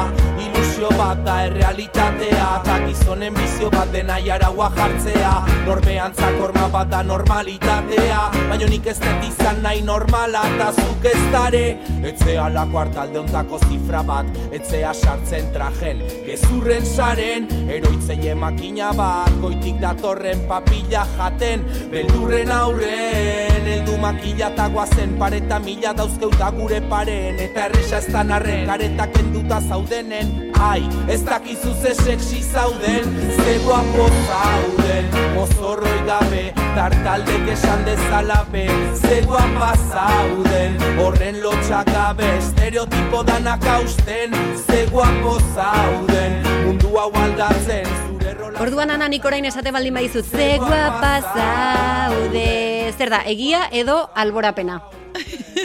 Ilusio 0.78 0.98
bat 0.98 1.24
da 1.26 1.36
errealitatea. 1.42 2.48
Ta 2.62 2.76
gizonen 2.86 3.34
bizio 3.34 3.70
bat 3.74 3.90
dena 3.90 4.20
jaraua 4.22 4.68
jartzea. 4.76 5.32
Norbean 5.66 6.14
zakorma 6.14 6.68
bat 6.70 6.92
da 6.92 7.00
normalitatea. 7.02 8.20
Baina 8.50 8.68
nik 8.70 8.86
ez 8.86 9.00
dut 9.02 9.26
izan 9.26 9.64
nahi 9.64 9.82
normala 9.82 10.44
Ta 10.60 10.70
zuk 10.72 11.08
ez 11.10 11.24
dare. 11.34 11.64
Etzea 12.06 12.46
lako 12.54 12.78
hartalde 12.84 13.20
ontako 13.24 13.58
zifra 13.66 14.04
bat. 14.06 14.30
Etzea 14.54 14.94
sartzen 14.94 15.50
trajen 15.56 16.04
Gezurren 16.28 16.86
saren. 16.86 17.50
Eroitzeie 17.74 18.36
makina 18.36 18.92
bat 18.94 19.34
Goitik 19.42 19.82
datorren 19.82 20.46
papilla 20.48 21.08
jaten. 21.18 21.66
Beldurren 21.90 22.54
aurren 22.54 23.66
Eldu 23.80 23.98
makila 23.98 24.52
eta 24.54 24.70
guazen 24.70 25.18
Pareta 25.18 25.58
mila 25.58 25.98
dauzkeuta 25.98 26.52
gure 26.54 26.84
paren. 26.86 27.42
Eta 27.50 27.66
erresa 27.66 27.98
ez 27.98 28.14
da 28.14 28.24
narren 28.24 28.70
Kareta 28.70 29.10
kenduta 29.18 29.60
zaudenen 29.72 30.38
Ai, 30.68 30.84
ez 31.08 31.22
dakizu 31.24 31.72
ze 31.82 31.94
sexy 31.96 32.42
zauden 32.52 33.04
Ze 33.36 33.54
guapo 33.64 34.08
zauden 34.28 35.06
Mozorroi 35.36 36.00
gabe 36.06 36.54
Tartaldek 36.76 37.48
esan 37.54 37.86
dezala 37.86 38.46
be 38.52 38.66
Ze 39.02 39.22
guapa 39.22 39.72
zauden 39.92 40.76
Horren 41.00 41.40
lotxak 41.42 41.88
gabe 41.88 42.28
Estereotipo 42.38 43.24
danak 43.24 43.64
hausten 43.64 44.36
Ze 44.68 44.86
guapo 44.92 45.38
zauden 45.56 46.44
Mundu 46.66 46.98
hau 46.98 47.12
aldatzen 47.16 47.88
Zure 48.04 48.34
rola 48.34 48.60
Orduan 48.60 48.92
ana 48.92 49.08
nik 49.08 49.26
orain 49.26 49.46
esate 49.46 49.72
baldin 49.72 49.94
badizut, 49.94 50.26
ze 50.26 50.58
guapa 50.60 51.16
zaude. 51.32 52.92
Zer 52.98 53.10
da, 53.14 53.24
egia 53.24 53.68
edo 53.72 54.02
alborapena? 54.16 54.82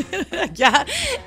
ja, 0.61 0.70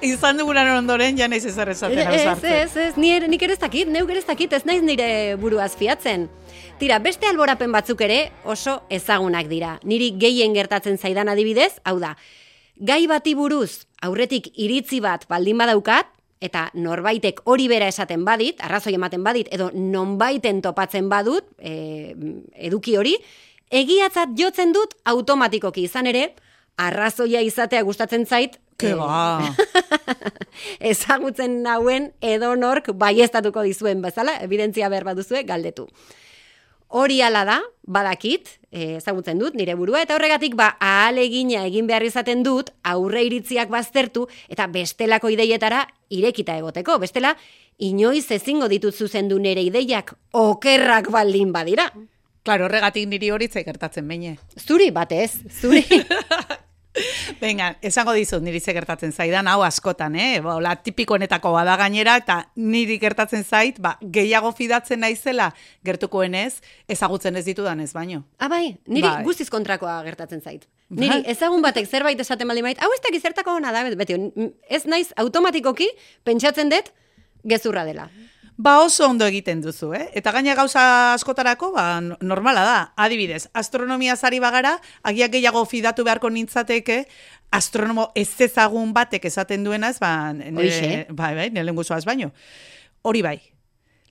izan 0.02 0.38
dugunan 0.42 0.70
ondoren, 0.78 1.18
ja 1.18 1.28
naiz 1.32 1.46
ezer 1.46 1.70
esaten 1.74 2.00
Ez, 2.00 2.08
ausartzen. 2.08 2.54
ez, 2.62 2.78
ez, 2.78 2.98
ni 2.98 3.12
ere- 3.16 3.28
nik 3.32 3.42
ere 3.46 3.54
ez 3.54 3.60
dakit, 3.62 3.88
neuk 3.92 4.10
ere 4.10 4.20
ez 4.24 4.28
dakit, 4.28 4.54
ez 4.54 4.64
naiz 4.66 4.82
nire 4.84 5.36
buruaz 5.42 5.74
fiatzen. 5.80 6.28
Tira, 6.80 7.00
beste 7.00 7.28
alborapen 7.30 7.72
batzuk 7.72 8.02
ere 8.04 8.32
oso 8.44 8.82
ezagunak 8.92 9.48
dira. 9.48 9.78
Niri 9.84 10.12
gehien 10.20 10.54
gertatzen 10.54 10.98
zaidan 10.98 11.30
adibidez, 11.32 11.74
hau 11.88 11.98
da, 12.00 12.16
gai 12.76 13.06
bati 13.08 13.36
buruz 13.36 13.86
aurretik 14.04 14.50
iritzi 14.60 15.00
bat 15.02 15.24
baldin 15.32 15.58
badaukat, 15.58 16.12
eta 16.44 16.68
norbaitek 16.76 17.40
hori 17.50 17.70
bera 17.72 17.88
esaten 17.88 18.26
badit, 18.28 18.60
arrazoi 18.62 18.94
ematen 18.98 19.24
badit, 19.24 19.48
edo 19.56 19.70
nonbaiten 19.74 20.60
topatzen 20.62 21.08
badut, 21.10 21.48
e, 21.58 22.14
eduki 22.68 22.98
hori, 23.00 23.16
egiatzat 23.72 24.36
jotzen 24.38 24.74
dut 24.76 24.94
automatikoki 25.10 25.88
izan 25.88 26.06
ere, 26.12 26.34
arrazoia 26.78 27.42
izatea 27.42 27.84
gustatzen 27.84 28.26
zait, 28.26 28.60
Ke 28.76 28.92
eh, 28.92 28.96
ba. 29.00 29.40
ezagutzen 30.92 31.62
nauen 31.64 32.10
edonork 32.20 32.92
baiestatuko 33.00 33.64
dizuen 33.64 34.02
bezala, 34.04 34.36
evidentzia 34.44 34.90
behar 34.92 35.08
baduzue 35.08 35.46
galdetu. 35.48 35.88
Hori 36.96 37.22
hala 37.24 37.42
da, 37.48 37.56
badakit, 37.88 38.50
eh, 38.72 38.98
ezagutzen 39.00 39.40
dut 39.40 39.56
nire 39.56 39.74
burua, 39.80 40.04
eta 40.04 40.16
horregatik 40.16 40.58
ba 40.60 40.76
ahalegina 40.80 41.64
egin 41.66 41.88
behar 41.88 42.04
izaten 42.06 42.44
dut, 42.44 42.70
aurre 42.84 43.24
iritziak 43.26 43.72
baztertu, 43.72 44.28
eta 44.52 44.68
bestelako 44.72 45.32
ideietara 45.34 45.86
irekita 46.14 46.58
egoteko. 46.60 47.00
Bestela, 47.00 47.34
inoiz 47.80 48.28
ezingo 48.32 48.70
ditut 48.72 48.96
zuzendu 48.96 49.40
nire 49.40 49.64
ideiak 49.66 50.14
okerrak 50.36 51.10
baldin 51.16 51.56
badira. 51.56 51.90
Claro, 52.46 52.68
horregatik 52.68 53.08
niri 53.10 53.32
horitzai 53.34 53.64
gertatzen 53.66 54.08
beine. 54.08 54.36
Zuri 54.60 54.92
batez, 54.94 55.32
zuri. 55.50 55.84
Venga, 57.42 57.76
esango 57.86 58.14
dizut 58.16 58.44
niri 58.44 58.60
ze 58.60 58.74
gertatzen 58.76 59.12
zaidan, 59.14 59.48
hau 59.52 59.62
askotan, 59.66 60.16
eh? 60.16 60.40
Ba, 60.44 60.56
Hola, 60.60 60.76
tipikoenetako 60.84 61.52
bada 61.56 61.76
gainera, 61.80 62.16
eta 62.22 62.38
niri 62.56 62.98
gertatzen 63.02 63.44
zait, 63.44 63.80
ba, 63.84 63.96
gehiago 64.02 64.52
fidatzen 64.56 65.02
naizela 65.04 65.52
gertukoenez, 65.86 66.62
ezagutzen 66.92 67.36
ez 67.36 67.46
ditudanez 67.48 67.92
baino. 67.94 68.24
Ah, 68.40 68.50
bai, 68.52 68.78
niri 68.88 69.08
Bai. 69.08 69.24
guztiz 69.28 69.50
kontrakoa 69.54 70.02
gertatzen 70.08 70.42
zait. 70.42 70.68
Niri 70.90 71.22
Bai. 71.22 71.32
ezagun 71.36 71.66
batek 71.66 71.90
zerbait 71.90 72.20
esaten 72.20 72.48
baldin 72.48 72.70
bait, 72.70 72.82
hau 72.84 72.92
ez 72.94 73.02
dakiz 73.04 73.24
zertako 73.24 73.58
ona 73.60 73.74
da, 73.76 73.84
beti, 73.98 74.20
ez 74.70 74.86
naiz 74.86 75.10
automatikoki 75.18 75.90
pentsatzen 76.24 76.72
dut 76.72 76.94
gezurra 77.46 77.86
dela. 77.86 78.10
Ba 78.58 78.80
oso 78.80 79.10
ondo 79.10 79.26
egiten 79.28 79.60
duzu, 79.60 79.90
eh? 79.94 80.06
Eta 80.16 80.32
gaina 80.32 80.54
gauza 80.56 81.14
askotarako, 81.14 81.74
ba, 81.76 82.00
no- 82.00 82.16
normala 82.22 82.62
da. 82.64 82.78
Adibidez, 82.96 83.50
astronomia 83.54 84.16
zari 84.16 84.40
bagara, 84.40 84.78
agiak 85.04 85.32
gehiago 85.34 85.66
fidatu 85.66 86.06
beharko 86.08 86.30
nintzateke, 86.30 87.02
astronomo 87.52 88.12
ez 88.16 88.30
ezagun 88.40 88.94
batek 88.96 89.26
esaten 89.28 89.64
duenaz, 89.68 90.00
ba, 90.00 90.32
nire, 90.32 90.56
Horixe. 90.56 91.06
bai, 91.12 91.34
bai, 91.36 91.50
nire 91.52 91.66
lenguzoaz 91.68 92.06
baino. 92.06 92.32
Hori 93.02 93.22
bai. 93.22 93.42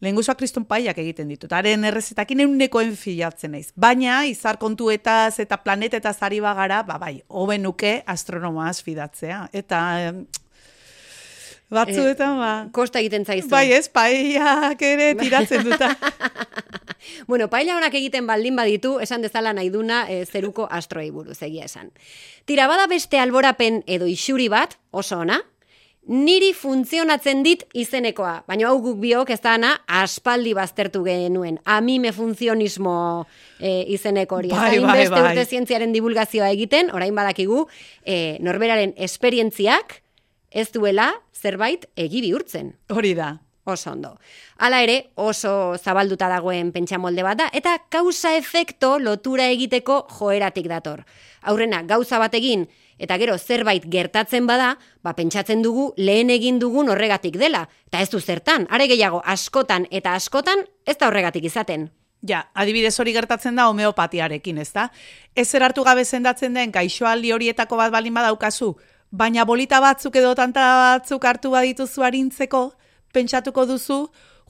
Lenguzoa 0.04 0.34
kriston 0.36 0.66
paiak 0.68 0.98
egiten 1.00 1.28
ditut. 1.32 1.50
Haren 1.52 1.84
errezetakin 1.88 2.40
eunekoen 2.44 2.92
filatzen 3.00 3.52
naiz. 3.56 3.70
Baina, 3.74 4.26
izar 4.28 4.58
kontuetaz 4.60 5.38
eta 5.40 5.56
planetetaz 5.64 6.18
ari 6.20 6.40
bagara, 6.44 6.82
ba 6.84 6.98
bai, 6.98 7.22
hoben 7.28 7.62
nuke 7.62 8.02
astronomoaz 8.06 8.82
fidatzea. 8.84 9.48
Eta, 9.52 10.12
batzuetan, 11.70 12.38
ba... 12.38 12.52
Kosta 12.72 13.00
egiten 13.00 13.24
zaizu. 13.24 13.48
Bai 13.52 13.70
ez, 13.72 13.88
paiak 13.88 14.82
ere 14.82 15.14
tiratzen 15.20 15.64
duta. 15.70 15.94
Bueno, 17.26 17.48
paella 17.52 17.76
honak 17.76 17.94
egiten 17.96 18.26
baldin 18.26 18.56
baditu, 18.56 18.98
esan 19.04 19.24
dezala 19.24 19.52
nahi 19.56 19.70
duna 19.72 20.04
e, 20.08 20.24
zeruko 20.24 20.66
astroei 20.70 21.10
buruz 21.12 21.36
egia 21.44 21.66
esan. 21.68 21.90
Tira 22.48 22.64
bada 22.68 22.86
beste 22.88 23.20
alborapen 23.20 23.82
edo 23.86 24.08
isuri 24.08 24.48
bat, 24.52 24.78
oso 24.90 25.18
ona, 25.20 25.40
niri 26.04 26.52
funtzionatzen 26.56 27.42
dit 27.44 27.64
izenekoa. 27.72 28.42
Baina 28.48 28.68
hau 28.68 28.78
guk 28.84 28.98
biok 29.00 29.32
ez 29.32 29.40
da 29.44 29.54
ana, 29.58 29.72
aspaldi 30.00 30.52
baztertu 30.56 31.04
genuen. 31.06 31.58
A 31.64 31.80
mi 31.80 31.98
me 31.98 32.12
funtzionismo 32.12 32.96
e, 33.58 33.82
izeneko 33.94 34.40
hori. 34.40 34.52
Bai, 34.52 34.78
bai, 34.78 34.80
inbeste 34.82 35.16
bai. 35.16 35.26
urte 35.30 35.46
zientziaren 35.48 35.92
divulgazioa 35.96 36.50
egiten, 36.52 36.92
orain 36.92 37.14
badakigu, 37.16 37.66
e, 38.04 38.38
norberaren 38.44 38.94
esperientziak 38.96 40.03
ez 40.54 40.70
duela 40.72 41.10
zerbait 41.34 41.88
egi 41.98 42.22
bihurtzen. 42.22 42.76
Hori 42.94 43.12
da. 43.18 43.34
Oso 43.64 43.92
ondo. 43.94 44.18
Hala 44.60 44.82
ere, 44.84 44.96
oso 45.16 45.76
zabalduta 45.80 46.28
dagoen 46.28 46.68
pentsamolde 46.72 47.24
bat 47.24 47.38
da, 47.40 47.46
eta 47.56 47.78
kausa-efekto 47.88 48.98
lotura 49.00 49.46
egiteko 49.48 50.02
joeratik 50.18 50.68
dator. 50.68 51.00
Aurrena, 51.48 51.80
gauza 51.88 52.20
bat 52.20 52.36
egin, 52.36 52.66
eta 53.00 53.16
gero 53.18 53.38
zerbait 53.38 53.88
gertatzen 53.88 54.46
bada, 54.46 54.74
ba 55.02 55.16
pentsatzen 55.16 55.64
dugu 55.64 55.92
lehen 55.96 56.30
egin 56.30 56.60
dugun 56.60 56.92
horregatik 56.92 57.40
dela. 57.40 57.64
Eta 57.88 58.04
ez 58.04 58.10
du 58.12 58.20
zertan, 58.20 58.68
are 58.70 58.86
gehiago 58.86 59.22
askotan 59.24 59.88
eta 59.90 60.12
askotan 60.14 60.66
ez 60.84 60.98
da 61.00 61.08
horregatik 61.08 61.48
izaten. 61.48 61.88
Ja, 62.24 62.46
adibidez 62.56 62.94
hori 63.00 63.12
gertatzen 63.12 63.56
da 63.56 63.66
homeopatiarekin, 63.68 64.58
ez 64.60 64.72
da? 64.72 64.90
Ez 65.36 65.50
erartu 65.56 65.84
gabe 65.84 66.04
sendatzen 66.04 66.54
den 66.56 66.72
gaixoaldi 66.72 67.32
horietako 67.32 67.76
bat 67.80 67.92
balin 67.92 68.14
badaukazu, 68.16 68.74
baina 69.14 69.44
bolita 69.46 69.78
batzuk 69.84 70.16
edo 70.18 70.34
tanta 70.34 70.64
batzuk 70.98 71.24
hartu 71.28 71.52
badituzu 71.54 72.02
arintzeko, 72.02 72.62
pentsatuko 73.14 73.64
duzu, 73.70 73.98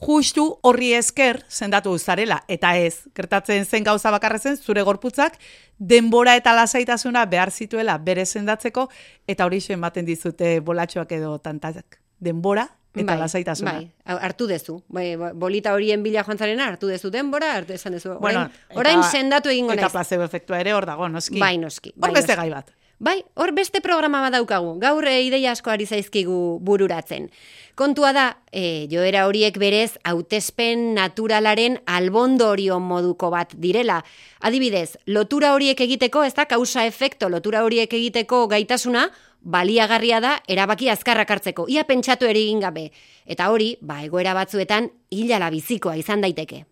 justu 0.05 0.45
horri 0.65 0.89
esker 0.97 1.43
sendatu 1.47 1.93
zarela. 2.01 2.41
Eta 2.51 2.73
ez, 2.81 3.03
gertatzen 3.15 3.65
zen 3.65 3.85
gauza 3.85 4.11
bakarra 4.11 4.39
zen, 4.41 4.57
zure 4.57 4.81
gorputzak 4.83 5.37
denbora 5.77 6.33
eta 6.39 6.53
lasaitasuna 6.57 7.25
behar 7.31 7.51
zituela 7.51 7.97
bere 7.97 8.25
sendatzeko, 8.25 8.87
eta 9.27 9.45
hori 9.45 9.61
ematen 9.69 10.05
dizute 10.05 10.59
bolatxoak 10.61 11.11
edo 11.19 11.37
tantak. 11.39 11.99
Denbora 12.19 12.67
eta 12.95 13.15
lasaitasuna. 13.19 13.71
Bai, 13.75 13.91
hartu 14.05 14.47
dezu. 14.47 14.81
Bai, 14.87 15.15
bo- 15.19 15.33
bolita 15.35 15.73
horien 15.75 16.01
bila 16.03 16.23
joan 16.23 16.37
zarena, 16.39 16.67
hartu 16.71 16.87
dezu 16.87 17.09
denbora, 17.11 17.53
hartu 17.57 17.73
esan 17.73 17.93
dezu. 17.93 18.09
Orain, 18.15 18.21
Bueno, 18.21 18.49
orain 18.79 18.99
eta- 18.99 19.11
sendatu 19.11 19.49
egingo 19.49 19.73
Eta 19.73 19.81
naiz. 19.83 19.91
placebo 19.91 20.23
efektua 20.23 20.59
ere 20.63 20.73
hor 20.73 20.85
dago, 20.85 21.07
noski. 21.09 21.39
Bai, 21.39 21.57
noski, 21.57 21.91
Hor 21.95 22.07
bai, 22.09 22.13
beste 22.13 22.35
gai 22.35 22.49
bat. 22.49 22.71
Bai, 22.97 23.25
hor 23.35 23.51
beste 23.51 23.81
programa 23.83 24.21
bat 24.23 24.31
daukagu. 24.37 24.77
Gaur 24.79 25.03
e, 25.03 25.17
ideia 25.27 25.51
asko 25.51 25.69
ari 25.73 25.83
zaizkigu 25.85 26.59
bururatzen. 26.63 27.27
Kontua 27.75 28.13
da, 28.15 28.25
e, 28.55 28.87
joera 28.87 29.25
horiek 29.27 29.57
berez 29.59 29.97
hautespen 30.07 30.93
naturalaren 30.95 31.81
albondorio 31.91 32.79
moduko 32.79 33.29
bat 33.33 33.51
direla. 33.59 33.99
Adibidez, 34.39 34.95
lotura 35.07 35.51
horiek 35.57 35.81
egiteko, 35.83 36.23
ez 36.23 36.33
da 36.37 36.45
kausa 36.47 36.85
efekto 36.87 37.27
lotura 37.27 37.65
horiek 37.67 37.91
egiteko 37.91 38.45
gaitasuna, 38.47 39.09
baliagarria 39.41 40.21
da 40.23 40.37
erabaki 40.47 40.87
azkarrak 40.89 41.35
hartzeko. 41.35 41.65
Ia 41.67 41.83
pentsatu 41.83 42.29
ere 42.31 42.39
egin 42.39 42.63
gabe. 42.63 42.93
Eta 43.27 43.49
hori, 43.51 43.73
ba, 43.81 43.99
egoera 44.07 44.33
batzuetan 44.33 44.87
hilala 45.11 45.51
bizikoa 45.51 45.97
izan 45.99 46.23
daiteke. 46.23 46.63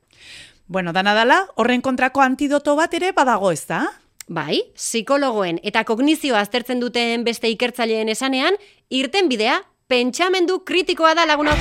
Bueno, 0.71 0.93
dana 0.95 1.11
dala, 1.13 1.41
horren 1.59 1.83
kontrako 1.83 2.23
antidoto 2.23 2.77
bat 2.79 2.93
ere 2.95 3.11
badago 3.11 3.51
ez 3.51 3.65
da? 3.67 3.83
Bai, 4.31 4.61
psikologoen 4.75 5.57
eta 5.67 5.83
kognizioa 5.83 6.39
aztertzen 6.39 6.79
duten 6.79 7.25
beste 7.27 7.49
ikertzaileen 7.51 8.07
esanean, 8.07 8.55
irten 8.89 9.27
bidea 9.27 9.57
pentsamendu 9.91 10.61
kritikoa 10.63 11.11
da 11.13 11.25
lagunok. 11.27 11.59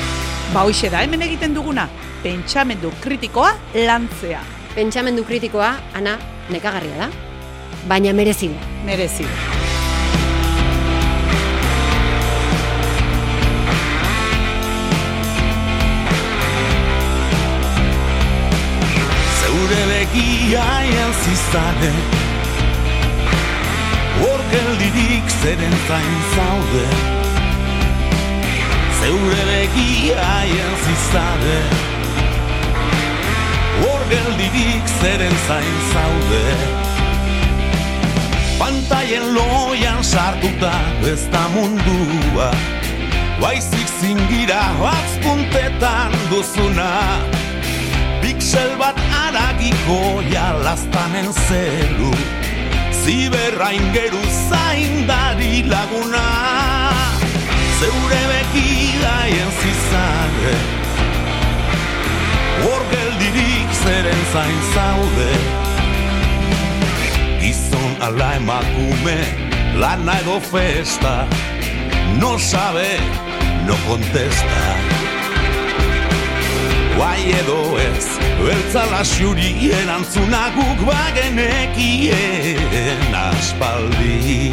Ba 0.54 0.62
hoxe 0.62 0.90
da, 0.92 1.02
hemen 1.02 1.24
egiten 1.26 1.56
duguna, 1.56 1.88
pentsamendu 2.22 2.92
kritikoa 3.02 3.50
lantzea. 3.74 4.42
Pentsamendu 4.76 5.24
kritikoa, 5.26 5.74
ana, 5.98 6.18
nekagarria 6.54 7.02
da. 7.02 7.10
Baina 7.88 8.12
merezi 8.14 8.52
du. 8.52 8.70
Merezi. 8.86 9.26
Zeure 19.42 19.86
begiaien 19.90 21.16
zizare 21.24 21.94
Hor 21.94 22.31
geldirik 24.52 25.28
zeren 25.42 25.76
zain 25.88 26.18
zaude. 26.34 26.84
Zeure 29.00 29.42
begiaien 29.50 30.74
zizare. 30.84 31.60
Hor 33.80 34.02
geldirik 34.12 34.86
zeren 35.00 35.36
zain 35.46 35.78
zaude. 35.92 36.44
Pantaien 38.58 39.26
loian 39.36 40.04
sartuta 40.04 40.74
ez 41.12 41.24
da 41.32 41.44
mundua. 41.54 42.50
Baizik 43.40 43.88
zingira 44.00 44.62
batzpuntetan 44.80 46.12
duzuna. 46.30 46.92
Pixel 48.20 48.76
bat 48.78 49.00
aragiko 49.24 50.22
jalaztanen 50.30 51.32
zelu 51.48 52.41
Ziberrain 53.04 53.92
geru 53.92 54.22
zaindari 54.48 55.64
laguna. 55.66 56.26
Zeure 57.78 58.22
bekidaien 58.30 59.50
zizare. 59.62 60.54
Hor 62.62 62.82
geldirik 62.92 63.74
zeren 63.82 64.22
zain 64.32 64.60
zaude. 64.74 65.32
Gizon 67.40 67.92
ala 68.00 68.34
emakume 68.38 69.18
Lana 69.74 70.20
edo 70.20 70.38
festa. 70.40 71.26
No 72.20 72.38
sabe, 72.38 72.88
no 73.66 73.76
contesta 73.88 74.91
Guai 76.96 77.32
edo 77.32 77.78
ez, 77.80 78.06
beltzala 78.42 79.02
xuri 79.04 79.70
erantzuna 79.72 80.42
guk 80.56 80.80
bagenekien 80.88 82.60
aspaldi. 83.16 84.52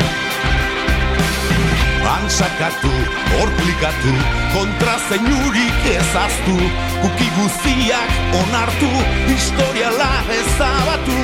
Antsakatu, 2.10 2.94
hor 3.34 3.50
klikatu, 3.60 4.14
kontra 4.54 4.96
zeinurik 5.10 5.84
ezaztu, 5.92 6.58
kuki 7.04 7.28
guztiak 7.38 8.10
onartu, 8.40 8.92
historiala 9.28 10.12
ezabatu, 10.40 11.18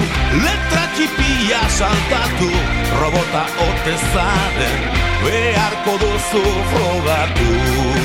letra 0.43 0.85
txipia 0.97 1.61
saltatu, 1.79 2.51
robota 2.99 3.45
ote 3.69 3.95
zaren, 4.11 4.79
beharko 5.23 5.93
duzu 6.03 6.45
frogatu 6.73 8.04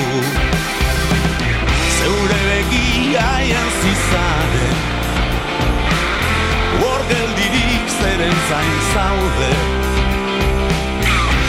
begiaien 3.10 3.70
zizare 3.82 4.66
Hor 6.80 7.00
geldirik 7.08 7.88
zeren 8.00 8.36
zain 8.48 8.78
zaude. 8.94 9.50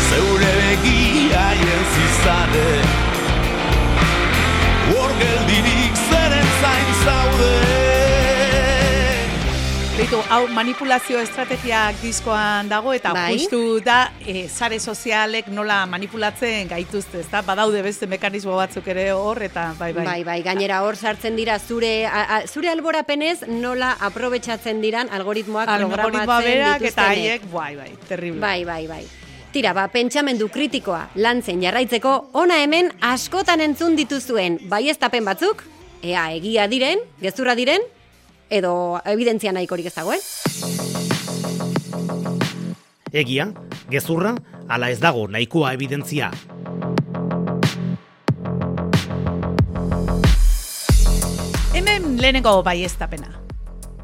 Zeure 0.09 0.53
begiaien 0.81 1.83
zizare 1.95 2.69
Hor 4.91 5.11
geldirik 5.19 5.95
zeren 6.09 6.47
zain 6.61 6.93
zaude 7.05 7.60
Beitu, 10.01 10.17
hau 10.33 10.47
manipulazio 10.49 11.19
estrategiak 11.21 11.99
diskoan 12.01 12.65
dago 12.65 12.89
eta 12.97 13.11
Bai. 13.13 13.35
justu 13.35 13.77
da 13.85 14.07
e, 14.25 14.47
sare 14.49 14.79
sozialek 14.81 15.51
nola 15.53 15.83
manipulatzen 15.85 16.71
gaituzte, 16.71 17.19
ezta? 17.21 17.43
Badaude 17.45 17.83
beste 17.85 18.09
mekanismo 18.09 18.55
batzuk 18.57 18.89
ere 18.89 19.11
hor 19.13 19.43
eta 19.45 19.67
bai 19.77 19.91
bai. 19.93 20.07
Bai, 20.07 20.23
bai, 20.25 20.39
gainera 20.47 20.79
hor 20.81 20.97
sartzen 20.97 21.37
dira 21.37 21.59
zure 21.59 22.07
a, 22.09 22.23
a, 22.23 22.41
zure 22.47 22.73
alborapenez 22.73 23.43
nola 23.51 23.91
aprobetxatzen 24.09 24.81
diran 24.81 25.13
algoritmoak 25.19 25.69
Algoritmoa 25.69 26.01
programatzen 26.01 26.49
berak 26.49 26.89
eta 26.89 27.07
haiek, 27.11 27.47
bai 27.53 27.75
bai, 27.77 27.93
terrible. 28.09 28.41
Bai, 28.41 28.65
bai, 28.65 28.81
bai. 28.89 29.05
Tira, 29.53 29.77
ba, 29.77 29.85
pentsamendu 29.93 30.49
kritikoa 30.49 31.11
lantzen 31.21 31.61
jarraitzeko, 31.61 32.17
ona 32.41 32.63
hemen 32.65 32.89
askotan 33.13 33.61
entzun 33.61 34.01
dituzuen 34.01 34.63
baieztapen 34.65 35.29
batzuk, 35.29 35.61
ea 36.01 36.31
egia 36.33 36.65
diren, 36.73 37.05
gezurra 37.21 37.53
diren, 37.53 37.85
edo 38.51 38.99
evidentzia 39.07 39.53
nahikorik 39.55 39.87
ez 39.87 39.95
dagoen. 39.95 40.19
Egia, 43.11 43.47
gezurra, 43.91 44.35
ala 44.67 44.89
ez 44.91 44.99
dago 44.99 45.27
nahikoa 45.31 45.73
evidentzia. 45.77 46.31
Hemen 51.73 52.17
lehenengo 52.21 52.59
baiestapena. 52.63 53.39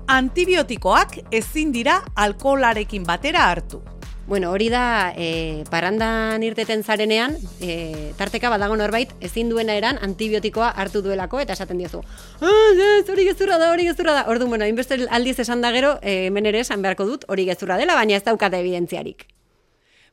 Antibiotikoak 0.07 1.19
ezin 1.35 1.73
dira 1.75 1.99
alkoholarekin 2.15 3.03
batera 3.07 3.49
hartu. 3.51 3.83
Bueno, 4.27 4.51
hori 4.51 4.67
da, 4.67 5.13
e, 5.15 5.63
parandan 5.71 6.43
irteten 6.43 6.83
zarenean, 6.83 7.37
e, 7.61 8.11
tarteka 8.19 8.49
badago 8.51 8.75
norbait, 8.75 9.13
ezin 9.23 9.47
duena 9.47 9.77
eran 9.79 9.97
antibiotikoa 10.03 10.67
hartu 10.75 11.01
duelako, 11.01 11.39
eta 11.39 11.55
esaten 11.55 11.79
diozu, 11.79 12.01
ah, 12.41 12.73
hori 13.07 13.23
gezurra 13.23 13.55
da, 13.57 13.71
hori 13.71 13.85
gezurra 13.87 14.17
da. 14.17 14.25
Orduan, 14.27 14.49
bueno, 14.51 14.65
hainbeste 14.65 14.99
aldiz 15.09 15.39
esan 15.39 15.63
da 15.63 15.71
gero, 15.71 15.93
e, 16.01 16.27
hemen 16.27 16.45
ere 16.45 16.59
esan 16.59 16.83
beharko 16.83 17.07
dut, 17.07 17.23
hori 17.31 17.45
gezurra 17.47 17.77
dela, 17.79 17.95
baina 17.95 18.19
ez 18.19 18.25
daukate 18.25 18.59
evidentziarik. 18.59 19.29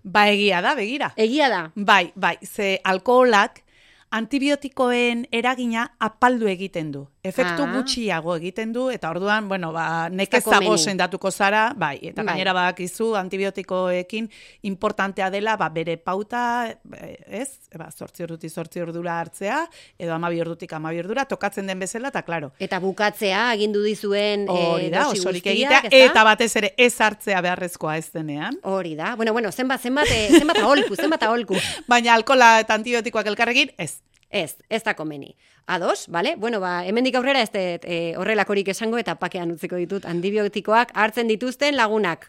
Ba 0.04 0.28
egia 0.30 0.62
da, 0.62 0.76
begira. 0.78 1.10
Egia 1.16 1.48
da, 1.50 1.72
Bai, 1.74 2.12
bai, 2.14 2.36
ze 2.46 2.78
alkoholak 2.84 3.64
antibiotikoen 4.10 5.26
eragina 5.32 5.88
apaldu 5.98 6.46
egiten 6.46 6.92
du. 6.92 7.08
Efektu 7.24 7.62
Ah. 7.64 7.72
gutxiago 7.72 8.34
egiten 8.36 8.72
du, 8.74 8.90
eta 8.92 9.08
orduan, 9.10 9.48
bueno, 9.48 9.72
ba, 9.72 10.10
nekezago 10.12 10.76
sendatuko 10.76 11.30
zara, 11.32 11.72
bai, 11.74 11.96
eta 12.02 12.20
Bai. 12.22 12.34
gainera 12.34 12.52
badakizu 12.52 13.14
antibiotikoekin 13.16 14.28
importantea 14.62 15.30
dela, 15.30 15.56
ba, 15.56 15.70
bere 15.70 15.96
pauta, 15.96 16.68
eh, 16.68 17.16
ez, 17.40 17.48
ba, 17.78 17.88
sortzi 17.90 18.26
ordutik 18.26 18.50
sortzi 18.52 18.80
ordura 18.84 19.16
hartzea, 19.20 19.62
edo 19.98 20.12
amabi 20.12 20.42
ordutik 20.44 20.72
amabi 20.76 21.00
ordura, 21.00 21.24
tokatzen 21.24 21.66
den 21.66 21.78
bezala, 21.80 22.12
eta 22.12 22.22
klaro, 22.22 22.52
eta 22.60 22.78
bukatzea 22.78 23.48
agindu 23.50 23.82
dizuen 23.82 24.44
hori 24.48 24.86
e, 24.86 24.90
da, 24.90 25.04
dosi 25.08 25.20
osorik 25.24 25.46
egitea, 25.46 25.82
eta 25.90 26.24
batez 26.28 26.52
ere 26.60 26.74
ez 26.76 26.92
hartzea 27.00 27.40
beharrezkoa 27.40 27.96
ez 27.96 28.10
denean. 28.12 28.58
Hori 28.62 28.94
da. 28.96 29.14
Bueno, 29.16 29.32
bueno, 29.32 29.50
zenbat, 29.50 29.80
zenbat, 29.80 30.12
eh, 30.12 30.28
zenbat 30.38 30.58
aholku, 30.58 30.94
zenbat 30.94 31.22
aholku. 31.22 31.56
Baina 31.88 32.12
alkola 32.12 32.58
eta 32.60 32.74
antibiotikoak 32.74 33.26
elkarrekin, 33.32 33.72
ez. 33.78 33.94
Ez, 34.34 34.56
ez 34.68 34.82
da 34.82 34.96
komeni. 34.98 35.36
Ados, 35.66 36.08
bale? 36.10 36.34
Bueno, 36.34 36.58
ba, 36.58 36.82
hemendik 36.82 37.14
aurrera 37.14 37.44
ez 37.44 37.52
dut 37.54 37.84
e, 37.86 37.98
horrelakorik 38.18 38.72
esango 38.72 38.98
eta 38.98 39.14
pakean 39.20 39.52
utziko 39.54 39.78
ditut 39.78 40.08
antibiotikoak 40.10 40.90
hartzen 40.98 41.30
dituzten 41.30 41.78
lagunak. 41.78 42.26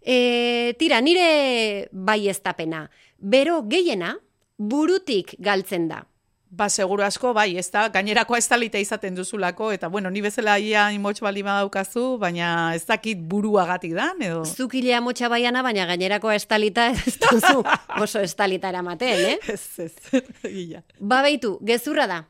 E, 0.00 0.72
tira, 0.80 1.02
nire 1.04 1.90
bai 1.92 2.22
eztapena. 2.32 2.86
Bero 3.20 3.60
gehiena 3.68 4.14
burutik 4.56 5.34
galtzen 5.38 5.90
da. 5.92 6.06
Ba, 6.50 6.66
seguru 6.66 7.04
asko, 7.06 7.30
bai, 7.30 7.52
ez 7.60 7.68
da, 7.70 7.84
gainerakoa 7.94 8.40
ez 8.40 8.48
talita 8.50 8.78
izaten 8.82 9.14
duzulako, 9.14 9.68
eta 9.70 9.86
bueno, 9.86 10.10
ni 10.10 10.18
bezala 10.24 10.56
ia 10.58 10.88
imotx 10.90 11.22
bali 11.22 11.44
badaukazu, 11.46 12.16
baina 12.18 12.72
ez 12.74 12.82
dakit 12.88 13.20
buruagatik 13.22 13.94
dan, 13.94 14.18
edo... 14.18 14.42
Zukilea 14.42 14.98
motxa 15.00 15.30
baiana, 15.30 15.62
baina 15.62 15.86
gainerakoa 15.86 16.34
estalita 16.34 16.88
ez 16.90 17.14
duzu 17.22 17.62
oso 18.02 18.24
estalita 18.26 18.72
eramaten, 18.74 19.22
eh? 19.30 19.38
Ez, 19.46 19.62
ez, 19.86 19.94
gila. 20.42 20.82
Ba 20.98 21.20
beitu, 21.22 21.54
gezurra 21.62 22.08
da. 22.10 22.24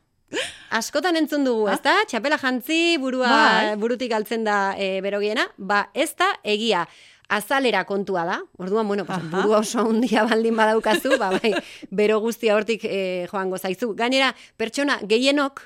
Askotan 0.76 1.16
entzun 1.16 1.48
dugu, 1.48 1.64
ez 1.72 1.80
da? 1.82 1.96
Txapela 2.06 2.36
jantzi, 2.38 2.98
burua, 3.00 3.30
Bai. 3.32 3.76
burutik 3.80 4.12
galtzen 4.12 4.44
da 4.44 4.74
e, 4.76 5.00
berogiena. 5.00 5.48
Ba, 5.56 5.86
ez 5.96 6.12
da, 6.20 6.28
egia. 6.44 6.84
Azalera 7.30 7.84
kontua 7.86 8.24
da. 8.26 8.40
Orduan, 8.58 8.88
bueno, 8.88 9.04
pues, 9.06 9.22
burua 9.30 9.60
oso 9.62 9.84
handia 9.86 10.24
baldin 10.26 10.56
badaukazu, 10.58 11.14
ba, 11.18 11.30
bai, 11.36 11.52
bero 12.00 12.18
guztia 12.20 12.56
hortik 12.56 12.84
e, 12.84 13.26
joango 13.30 13.58
zaizu. 13.58 13.92
Gainera, 13.94 14.32
pertsona 14.58 14.98
gehienok 15.06 15.62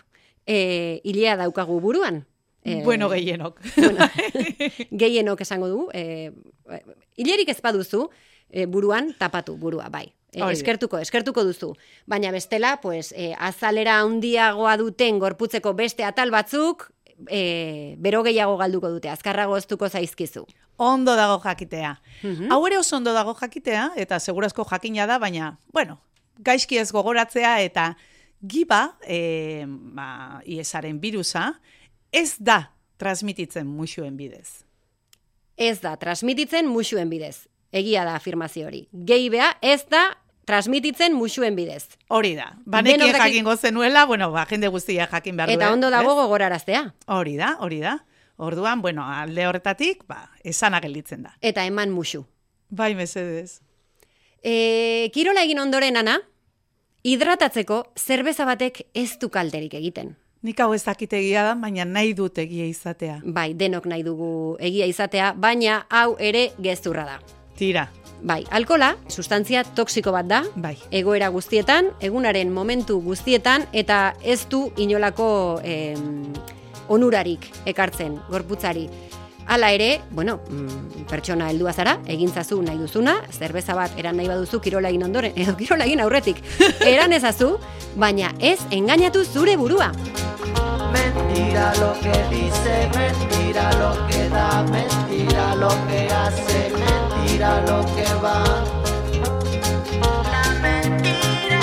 e, 0.47 1.01
hilea 1.05 1.39
daukagu 1.41 1.81
buruan. 1.81 2.27
E, 2.65 2.83
bueno, 2.85 3.09
gehienok. 3.09 3.61
bueno, 3.77 4.09
gehienok 5.05 5.41
esango 5.41 5.69
dugu. 5.73 5.89
E, 5.93 6.33
hilerik 7.17 7.49
ez 7.49 7.61
baduzu, 7.65 8.11
e, 8.51 8.67
buruan 8.67 9.15
tapatu 9.19 9.57
burua, 9.57 9.89
bai. 9.89 10.13
E, 10.35 10.43
eskertuko, 10.51 10.99
eskertuko 10.99 11.45
duzu. 11.45 11.75
Baina 12.07 12.33
bestela, 12.35 12.79
pues, 12.83 13.13
e, 13.13 13.33
azalera 13.39 14.01
handiagoa 14.03 14.77
duten 14.81 15.21
gorputzeko 15.23 15.75
beste 15.79 16.05
atal 16.05 16.33
batzuk, 16.35 16.91
e, 17.29 17.95
bero 17.99 18.23
gehiago 18.27 18.57
galduko 18.57 18.91
dute, 18.91 19.11
azkarrago 19.11 19.57
eztuko 19.57 19.89
zaizkizu. 19.89 20.47
Ondo 20.77 21.15
dago 21.17 21.39
jakitea. 21.43 21.95
Mhm. 22.23 22.51
Hau 22.53 22.67
ere 22.67 22.79
oso 22.79 22.97
ondo 22.97 23.13
dago 23.15 23.35
jakitea, 23.39 23.93
eta 23.97 24.19
segurazko 24.21 24.65
jakina 24.71 25.07
da, 25.07 25.19
baina, 25.19 25.59
bueno, 25.73 26.01
gaizki 26.39 26.79
ez 26.79 26.91
gogoratzea 26.93 27.61
eta 27.63 27.95
giba, 28.43 28.99
e, 29.07 29.65
ba, 29.67 30.41
iesaren 30.47 31.01
virusa, 31.01 31.61
ez 32.13 32.37
da 32.39 32.75
transmititzen 32.97 33.67
muxuen 33.67 34.17
bidez. 34.17 34.65
Ez 35.57 35.81
da, 35.81 35.97
transmititzen 35.97 36.67
musuen 36.67 37.11
bidez. 37.11 37.47
Egia 37.75 38.05
da 38.07 38.15
afirmazio 38.19 38.67
hori. 38.69 38.85
Geibea 38.93 39.57
ez 39.63 39.85
da 39.91 40.05
transmititzen 40.45 41.15
musuen 41.15 41.57
bidez. 41.57 41.87
Hori 42.09 42.35
da. 42.37 42.53
Banekien 42.65 43.01
Denok 43.01 43.17
daki- 43.17 43.31
jakingo 43.33 43.57
zenuela, 43.57 44.05
bueno, 44.07 44.31
ba, 44.31 44.47
jende 44.47 44.69
guztia 44.69 45.07
jakin 45.11 45.37
behar. 45.37 45.51
Eta 45.51 45.73
ondo 45.73 45.91
dago 45.91 46.15
gogoraraztea. 46.15 46.95
Hori 47.07 47.37
da, 47.37 47.57
hori 47.61 47.81
da. 47.81 47.99
Orduan, 48.37 48.83
bueno, 48.83 49.05
alde 49.07 49.47
horretatik, 49.47 50.03
ba, 50.09 50.31
esana 50.43 50.81
gelditzen 50.81 51.23
da. 51.23 51.37
Eta 51.41 51.65
eman 51.65 51.91
musu. 51.91 52.25
Bai, 52.69 52.95
mesedez. 52.95 53.61
E, 54.43 55.11
kirola 55.15 55.43
egin 55.47 55.59
ondoren, 55.63 55.97
ana, 55.97 56.19
hidratatzeko 57.05 57.85
zerbeza 57.97 58.45
batek 58.49 58.83
ez 58.95 59.19
du 59.21 59.29
kalterik 59.31 59.75
egiten. 59.75 60.17
Nik 60.45 60.59
hau 60.61 60.75
ez 60.77 60.83
dakitegia 60.85 61.43
da, 61.47 61.55
baina 61.57 61.85
nahi 61.89 62.13
dut 62.13 62.37
egia 62.39 62.67
izatea. 62.69 63.21
Bai, 63.25 63.55
denok 63.57 63.87
nahi 63.89 64.03
dugu 64.05 64.57
egia 64.61 64.85
izatea, 64.91 65.33
baina 65.33 65.87
hau 65.89 66.17
ere 66.21 66.51
gezurra 66.61 67.05
da. 67.09 67.19
Tira, 67.57 67.87
Bai, 68.25 68.47
alkola, 68.57 68.95
sustantzia 69.13 69.61
toksiko 69.77 70.13
bat 70.15 70.25
da, 70.25 70.39
bai. 70.57 70.79
egoera 70.91 71.29
guztietan, 71.29 71.91
egunaren 72.01 72.49
momentu 72.57 72.97
guztietan, 73.05 73.67
eta 73.77 74.15
ez 74.25 74.47
du 74.49 74.71
inolako 74.81 75.61
em, 75.63 76.33
onurarik 76.89 77.51
ekartzen, 77.69 78.17
gorputzari. 78.31 78.87
Hala 79.45 79.75
ere, 79.77 80.01
bueno, 80.11 80.39
mm, 80.49 81.05
pertsona 81.11 81.51
heldua 81.53 81.75
zara, 81.75 81.99
egintzazu 82.09 82.63
nahi 82.65 82.81
duzuna, 82.81 83.19
zerbeza 83.31 83.77
bat 83.77 83.93
eran 84.01 84.17
nahi 84.17 84.33
baduzu 84.33 84.63
kirola 84.65 84.89
egin 84.89 85.05
ondoren, 85.05 85.37
edo 85.37 85.53
kirola 85.61 85.85
egin 85.85 86.01
aurretik, 86.01 86.41
eran 86.95 87.13
ezazu, 87.13 87.59
baina 87.95 88.33
ez 88.41 88.57
engainatu 88.71 89.27
zure 89.27 89.59
burua. 89.61 89.93
Mentira 90.97 91.75
lo 91.77 91.93
que 92.01 92.17
dice, 92.33 92.89
mentira 92.97 93.71
lo 93.77 93.93
que 94.09 94.29
da, 94.31 94.63
mentira 94.73 95.55
lo 95.57 95.69
que 95.69 96.09
hace, 96.09 96.71
mentira 96.73 97.04
lo 97.39 97.85
que 97.97 98.07
va. 98.23 98.45
La 100.31 100.45
mentira, 100.63 101.61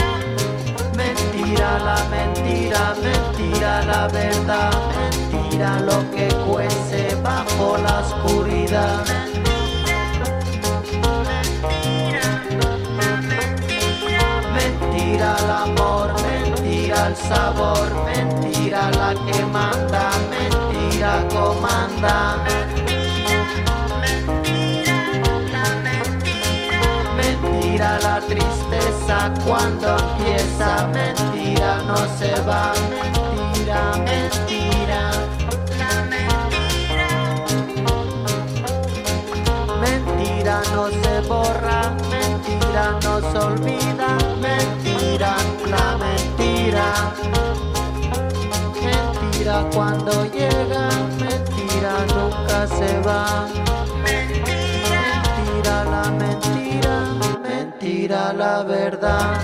mentira 0.95 1.79
la 1.79 2.03
mentira, 2.09 2.95
mentira 3.01 3.81
la 3.85 4.07
verdad, 4.09 4.71
mentira 4.97 5.79
lo 5.79 6.11
que 6.11 6.27
cuece 6.45 7.15
bajo 7.23 7.77
la 7.77 7.99
oscuridad. 7.99 9.05
Mentira 14.53 15.35
el 15.39 15.49
amor, 15.49 16.13
mentira 16.21 17.07
el 17.07 17.15
sabor, 17.15 17.87
mentira 18.05 18.91
la 18.91 19.13
que 19.13 19.45
manda, 19.45 20.11
mentira 20.29 21.25
comanda. 21.29 22.50
Cuando 29.29 29.97
empieza, 29.97 30.87
mentira 30.87 31.77
no 31.85 31.97
se 32.17 32.33
va, 32.41 32.73
mentira, 32.89 33.93
mentira. 33.97 35.11
Mentira 39.79 40.61
no 40.73 40.89
se 40.89 41.21
borra, 41.27 41.95
mentira 42.09 42.99
no 43.03 43.19
se 43.31 43.37
olvida, 43.37 44.17
mentira, 44.39 45.35
la 45.69 45.97
mentira. 45.97 47.13
Mentira 48.83 49.69
cuando 49.73 50.25
llega, 50.31 50.89
mentira 51.19 51.93
nunca 52.15 52.67
se 52.67 52.99
va. 53.01 53.47
Mentira 58.01 58.33
la 58.33 58.63
verdad. 58.63 59.37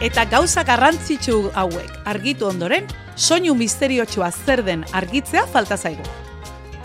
Eta 0.00 0.24
gauza 0.24 0.62
garrantzitsu 0.64 1.50
hauek 1.54 1.90
argitu 2.04 2.46
ondoren, 2.48 2.86
soinu 3.16 3.54
misteriotsua 3.54 4.30
zer 4.30 4.62
den 4.64 4.84
argitzea 4.92 5.46
falta 5.46 5.76
zaigu. 5.76 6.02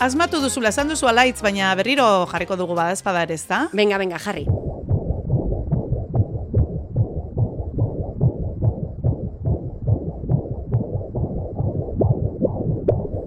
Asmatu 0.00 0.40
duzula 0.40 0.68
esan 0.68 0.88
duzu 0.88 1.08
alaitz, 1.08 1.40
baina 1.40 1.74
berriro 1.74 2.26
jarriko 2.28 2.56
dugu 2.56 2.74
badazpada 2.74 3.22
ere, 3.22 3.34
ezta? 3.34 3.68
Venga, 3.72 3.96
venga, 3.98 4.18
jarri. 4.18 4.44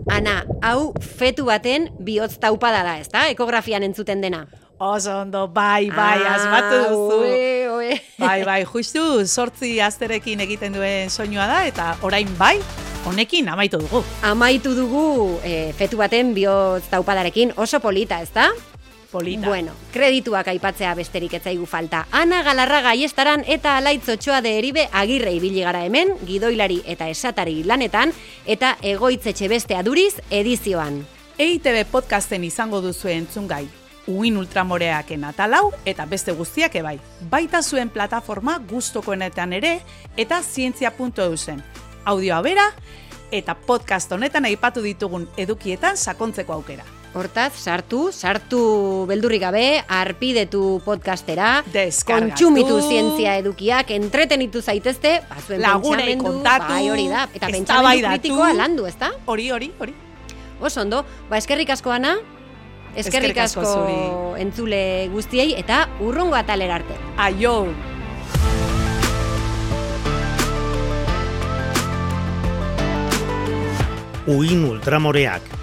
Ana, 0.09 0.43
hau 0.61 0.93
fetu 1.01 1.45
baten 1.45 1.89
bihotz 1.99 2.37
taupada 2.37 2.83
da, 2.83 2.99
ezta? 2.99 3.25
Ekografian 3.33 3.83
entzuten 3.83 4.21
dena. 4.21 4.45
Oso 4.77 5.21
ondo, 5.21 5.47
bai, 5.47 5.89
bai, 5.89 6.19
Ah, 6.25 6.35
asmatu 6.35 6.75
duzu. 6.89 7.19
oe, 7.21 7.69
oe. 7.69 8.01
Bai, 8.17 8.43
bai, 8.43 8.65
justu 8.65 9.25
sortzi 9.25 9.79
asterekin 9.79 10.41
egiten 10.43 10.73
duen 10.73 11.09
soinua 11.09 11.47
da, 11.47 11.65
eta 11.65 11.95
orain 12.03 12.27
bai, 12.37 12.59
honekin 13.05 13.47
amaitu 13.47 13.77
dugu. 13.79 14.03
Amaitu 14.21 14.73
dugu 14.75 15.39
e, 15.43 15.71
fetu 15.77 15.95
baten 15.97 16.33
bihotz 16.35 16.89
taupadarekin 16.91 17.53
oso 17.55 17.79
polita, 17.79 18.19
ezta? 18.21 18.49
Polita. 19.11 19.47
Bueno, 19.47 19.71
kredituak 19.93 20.49
aipatzea 20.51 20.91
besterik 20.93 21.33
ez 21.37 21.43
zaigu 21.43 21.65
falta. 21.65 22.05
Ana 22.11 22.41
Galarra 22.43 22.81
gaiestaran 22.81 23.45
eta 23.47 23.77
alaitz 23.77 24.09
otxoa 24.09 24.41
de 24.41 24.57
eribe 24.57 24.89
agirre 24.91 25.31
ibili 25.31 25.61
gara 25.63 25.85
hemen, 25.85 26.11
gidoilari 26.27 26.81
eta 26.85 27.07
esatari 27.07 27.63
lanetan, 27.63 28.11
eta 28.45 28.75
egoitzetxe 28.81 29.47
beste 29.47 29.75
aduriz 29.79 30.19
edizioan. 30.29 31.05
EITB 31.39 31.85
podcasten 31.91 32.43
izango 32.43 32.81
duzu 32.81 33.07
entzungai. 33.07 33.67
Uin 34.07 34.37
ultramoreaken 34.37 35.23
atalau 35.25 35.71
eta 35.85 36.05
beste 36.05 36.31
guztiak 36.37 36.75
ebai. 36.77 36.99
Baita 37.29 37.63
zuen 37.63 37.89
plataforma 37.89 38.59
gustokoenetan 38.69 39.53
ere 39.57 39.79
eta 40.17 40.41
zientzia.eu 40.43 41.37
zen. 41.37 41.63
Audioa 42.05 42.41
bera 42.45 42.67
eta 43.31 43.55
podcast 43.55 44.11
honetan 44.11 44.45
aipatu 44.45 44.83
ditugun 44.85 45.25
edukietan 45.37 45.97
sakontzeko 45.97 46.53
aukera. 46.53 46.85
Hortaz, 47.15 47.53
sartu, 47.55 48.09
sartu 48.11 48.59
beldurri 49.07 49.39
gabe, 49.39 49.81
arpidetu 49.87 50.81
podcastera, 50.83 51.63
Deskargatu. 51.71 52.27
kontsumitu 52.27 52.81
zientzia 52.83 53.37
edukiak, 53.39 53.93
entretenitu 53.95 54.61
zaitezte, 54.61 55.21
bazuen 55.29 55.63
Lagunei 55.63 56.17
kontatu, 56.19 56.73
bai 56.73 56.89
hori 56.91 57.07
da, 57.07 57.23
eta 57.33 57.47
pentsamendu 57.47 58.09
kritikoa 58.09 58.51
landu, 58.59 58.85
ezta? 58.91 59.13
Hori, 59.31 59.47
hori, 59.49 59.71
hori. 59.79 59.95
Oso 60.59 60.81
ondo, 60.83 61.05
ba 61.29 61.39
eskerrik 61.39 61.71
asko 61.71 61.95
ana, 61.95 62.17
eskerrik 62.95 63.37
asko 63.43 64.35
entzule 64.39 65.07
guztiei, 65.13 65.53
eta 65.59 65.85
urrungo 65.99 66.35
atalera 66.39 66.79
arte. 66.81 66.97
Aio! 67.17 67.57
Uin 74.25 74.63
ultramoreak 74.65 75.54